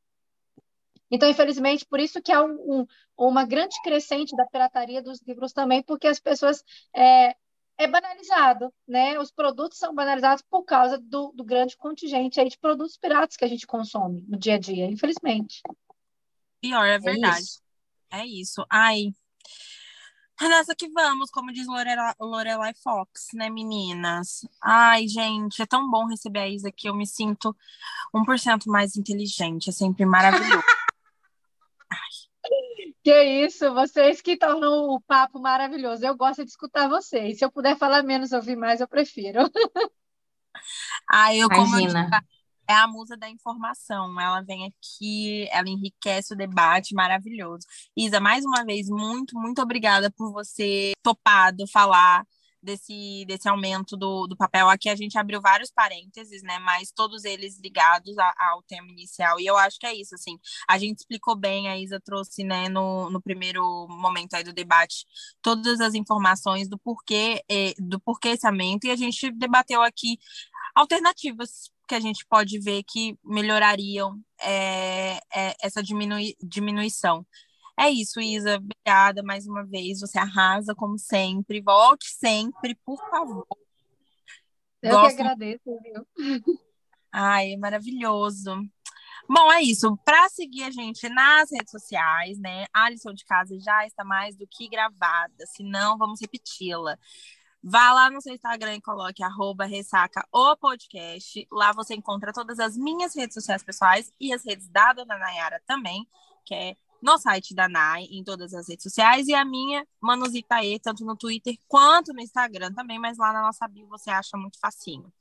[1.10, 5.54] Então, infelizmente, por isso que há um, um, uma grande crescente da pirataria dos livros
[5.54, 6.62] também, porque as pessoas
[6.94, 7.34] é,
[7.78, 9.18] é banalizado, né?
[9.18, 13.44] Os produtos são banalizados por causa do, do grande contingente aí de produtos piratas que
[13.44, 15.62] a gente consome no dia a dia, infelizmente.
[16.60, 17.36] Pior, é verdade.
[17.38, 17.62] É isso.
[18.10, 18.66] É isso.
[18.70, 19.12] Ai,
[20.48, 24.44] Nessa que vamos, como diz Lorelai, Lorelai Fox, né, meninas?
[24.60, 27.54] Ai, gente, é tão bom receber a Isa que eu me sinto
[28.12, 29.70] 1% mais inteligente.
[29.70, 30.62] É sempre maravilhoso.
[33.04, 36.04] Que isso, vocês que tornam o papo maravilhoso.
[36.04, 37.38] Eu gosto de escutar vocês.
[37.38, 39.40] Se eu puder falar menos, ouvir mais, eu prefiro.
[41.10, 42.08] Ah, eu como Imagina.
[42.12, 42.32] Eu
[42.68, 44.18] é a musa da informação.
[44.20, 47.66] Ela vem aqui, ela enriquece o debate, maravilhoso.
[47.96, 52.24] Isa, mais uma vez, muito, muito obrigada por você topado falar
[52.62, 54.68] desse, desse aumento do, do papel.
[54.68, 56.58] Aqui a gente abriu vários parênteses, né?
[56.60, 59.40] Mas todos eles ligados a, ao tema inicial.
[59.40, 60.38] E eu acho que é isso, assim.
[60.68, 65.06] A gente explicou bem, a Isa trouxe, né, no, no primeiro momento aí do debate,
[65.40, 70.18] todas as informações do porquê, eh, do porquê esse aumento, e a gente debateu aqui
[70.74, 77.26] alternativas que a gente pode ver que melhorariam é, é, essa diminui, diminuição.
[77.78, 78.56] É isso, Isa.
[78.56, 80.00] Obrigada mais uma vez.
[80.00, 81.60] Você arrasa, como sempre.
[81.60, 83.46] Volte sempre, por favor.
[84.82, 85.16] Eu Gosto...
[85.16, 86.06] que agradeço, viu?
[87.10, 88.56] Ai, é maravilhoso.
[89.28, 89.96] Bom, é isso.
[90.04, 92.66] Para seguir a gente nas redes sociais, né?
[92.72, 96.98] A lição de casa já está mais do que gravada, se não, vamos repeti-la.
[97.62, 101.46] Vá lá no seu Instagram e coloque arroba ressaca o podcast.
[101.50, 105.62] Lá você encontra todas as minhas redes sociais pessoais e as redes da Dona Nayara
[105.64, 106.04] também,
[106.44, 110.78] que é no site da Nay, em todas as redes sociais, e a minha, Manuzitaê,
[110.78, 114.58] tanto no Twitter quanto no Instagram também, mas lá na nossa bio você acha muito
[114.60, 115.12] facinho.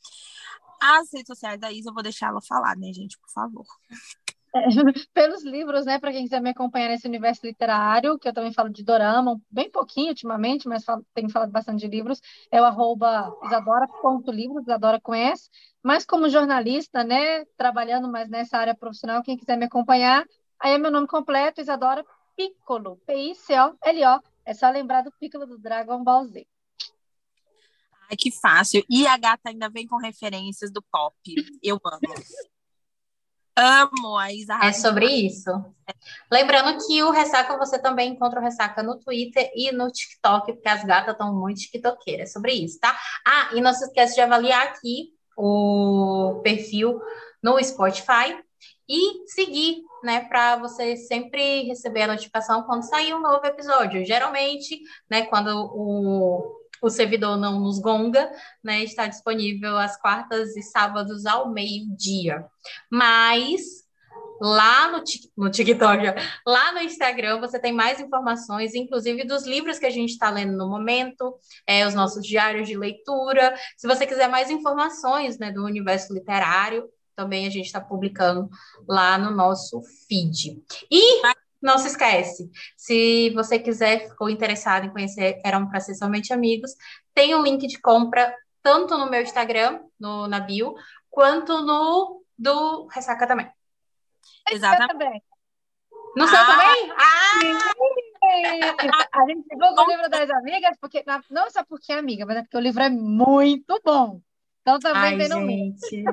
[0.80, 3.66] As redes sociais da Isa, eu vou deixar ela falar, né, gente, por favor.
[4.54, 4.60] É,
[5.14, 8.70] pelos livros, né, para quem quiser me acompanhar nesse universo literário, que eu também falo
[8.70, 12.22] de dorama, bem pouquinho ultimamente, mas falo, tenho falado bastante de livros,
[12.52, 15.50] é o arroba isadora.livros, Isadora conhece,
[15.82, 20.26] mas como jornalista, né, trabalhando mais nessa área profissional, quem quiser me acompanhar,
[20.62, 22.06] aí é meu nome completo, Isadora
[22.36, 26.48] Piccolo, P-I-C-O-L-O, é só lembrar do Piccolo do Dragon Ball Z.
[28.10, 28.84] Ai, que fácil.
[28.90, 31.16] E a gata ainda vem com referências do pop.
[31.64, 32.14] Eu amo.
[33.56, 35.52] Amo a Isa É sobre isso.
[36.32, 40.70] Lembrando que o Ressaca você também encontra o Ressaca no Twitter e no TikTok, porque
[40.70, 42.30] as gatas estão muito tiktoqueiras.
[42.30, 42.98] É sobre isso, tá?
[43.26, 47.00] Ah, e não se esqueça de avaliar aqui o perfil
[47.44, 48.42] no Spotify
[48.92, 54.06] e seguir, né, para você sempre receber a notificação quando sair um novo episódio.
[54.06, 58.32] Geralmente, né, quando o o servidor não nos gonga,
[58.64, 58.84] né?
[58.84, 62.44] Está disponível às quartas e sábados ao meio-dia.
[62.90, 63.62] Mas
[64.42, 65.04] lá no,
[65.38, 66.04] no TikTok,
[66.46, 70.58] lá no Instagram, você tem mais informações, inclusive dos livros que a gente está lendo
[70.58, 71.36] no momento,
[71.68, 73.56] é, os nossos diários de leitura.
[73.78, 76.90] Se você quiser mais informações né, do universo literário,
[77.22, 78.50] também a gente está publicando
[78.88, 80.64] lá no nosso feed.
[80.90, 81.22] E
[81.62, 86.72] não se esquece, se você quiser, ficou interessado em conhecer Eram para Ser Somente Amigos,
[87.14, 90.74] tem um link de compra tanto no meu Instagram, no, na bio,
[91.10, 93.48] quanto no do Ressaca também.
[94.50, 95.24] Exatamente.
[96.16, 96.92] No seu ah, também?
[96.98, 97.62] Ah!
[99.14, 102.42] A gente divulga o livro das amigas, porque, não só porque é amiga, mas é
[102.42, 104.20] porque o livro é muito bom.
[104.62, 106.04] Então também Ai, tem no gente.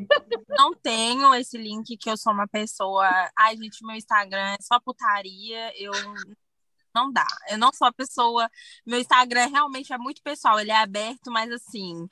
[0.48, 3.06] Não tenho esse link que eu sou uma pessoa.
[3.36, 5.72] Ai, gente, meu Instagram é só putaria.
[5.80, 5.92] Eu
[6.94, 7.26] não dá.
[7.50, 8.50] Eu não sou a pessoa.
[8.86, 10.58] Meu Instagram realmente é muito pessoal.
[10.58, 12.08] Ele é aberto, mas assim.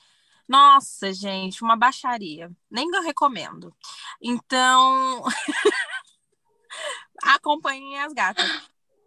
[0.46, 2.50] Nossa, gente, uma baixaria.
[2.70, 3.74] Nem eu recomendo.
[4.22, 5.24] Então,
[7.22, 8.46] acompanhem as gatas.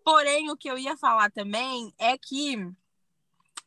[0.04, 2.58] Porém, o que eu ia falar também é que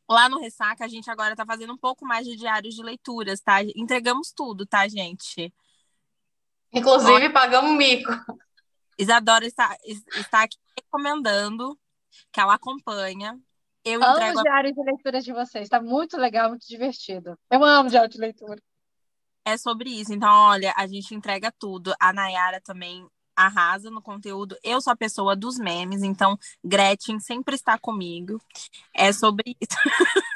[0.08, 3.40] Lá no Ressaca, a gente agora tá fazendo um pouco mais de diários de leituras,
[3.40, 3.62] tá?
[3.76, 5.52] Entregamos tudo, tá, gente?
[6.72, 8.10] Inclusive, Ó, pagamos mico.
[8.98, 9.76] Isadora está,
[10.14, 11.78] está aqui recomendando
[12.30, 13.38] que ela acompanha.
[13.84, 17.38] Eu amo entrego os diários de leituras de vocês, tá muito legal, muito divertido.
[17.50, 18.62] Eu amo diário de leitura.
[19.44, 20.12] É sobre isso.
[20.12, 21.92] Então, olha, a gente entrega tudo.
[21.98, 23.04] A Nayara também
[23.36, 24.56] arrasa no conteúdo.
[24.62, 28.40] Eu sou a pessoa dos memes, então Gretchen sempre está comigo.
[28.94, 29.76] É sobre isso.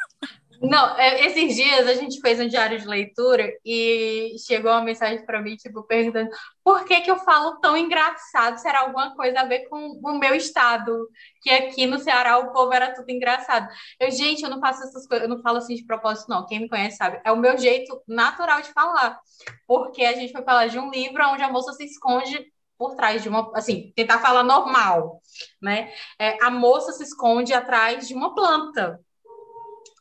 [0.60, 5.24] Não, é, esses dias a gente fez um diário de leitura e chegou uma mensagem
[5.24, 6.30] para mim, tipo, perguntando
[6.64, 8.58] por que que eu falo tão engraçado?
[8.58, 11.08] Será alguma coisa a ver com o meu estado?
[11.42, 13.68] Que aqui no Ceará o povo era tudo engraçado.
[14.00, 16.46] Eu, gente, eu não faço essas coisas, eu não falo assim de propósito, não.
[16.46, 17.20] Quem me conhece sabe.
[17.24, 19.20] É o meu jeito natural de falar.
[19.66, 22.44] Porque a gente foi falar de um livro onde a moça se esconde
[22.78, 25.20] por trás de uma, assim, tentar falar normal,
[25.60, 25.92] né?
[26.18, 29.00] É, a moça se esconde atrás de uma planta.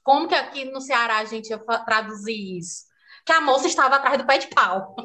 [0.03, 2.83] Como que aqui no Ceará a gente ia traduzir isso?
[3.25, 4.95] Que a moça estava atrás do pé de pau.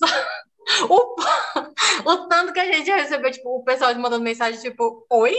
[0.88, 1.16] O,
[2.10, 5.34] o tanto que a gente recebeu, tipo, o pessoal mandando mensagem, tipo, oi?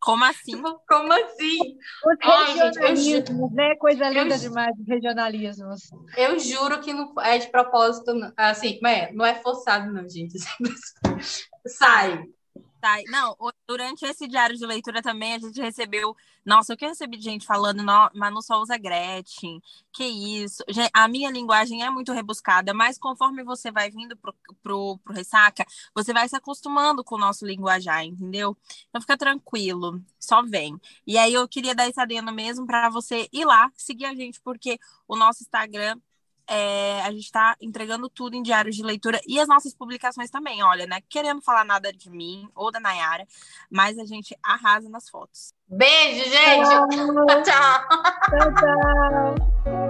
[0.00, 0.52] Como assim?
[0.88, 1.58] Como assim?
[2.06, 3.74] Os Ai, regionalismos, gente, né?
[3.76, 5.90] Coisa linda eu, demais, regionalismos.
[6.16, 10.38] Eu juro que não é de propósito, assim, não é, não é forçado, não, gente.
[11.66, 12.22] Sai.
[12.80, 13.36] Tá, não,
[13.66, 16.16] durante esse diário de leitura também a gente recebeu.
[16.44, 19.60] Nossa, o que eu recebi de gente falando, não, Manu só usa Gretchen.
[19.92, 20.62] Que isso.
[20.94, 24.32] A minha linguagem é muito rebuscada, mas conforme você vai vindo pro,
[24.62, 28.56] pro, pro ressaca, você vai se acostumando com o nosso linguajar, entendeu?
[28.88, 30.80] Então fica tranquilo, só vem.
[31.06, 34.40] E aí eu queria dar esse adendo mesmo para você ir lá, seguir a gente,
[34.40, 34.78] porque
[35.08, 36.00] o nosso Instagram
[36.48, 40.62] é, a gente está entregando tudo em diários de leitura e as nossas publicações também.
[40.62, 41.00] Olha, né?
[41.08, 43.26] Querendo falar nada de mim ou da Nayara,
[43.70, 45.52] mas a gente arrasa nas fotos.
[45.68, 46.68] Beijo, gente!
[46.68, 46.88] tchau.
[47.44, 47.88] tchau.
[48.30, 49.87] tchau, tchau.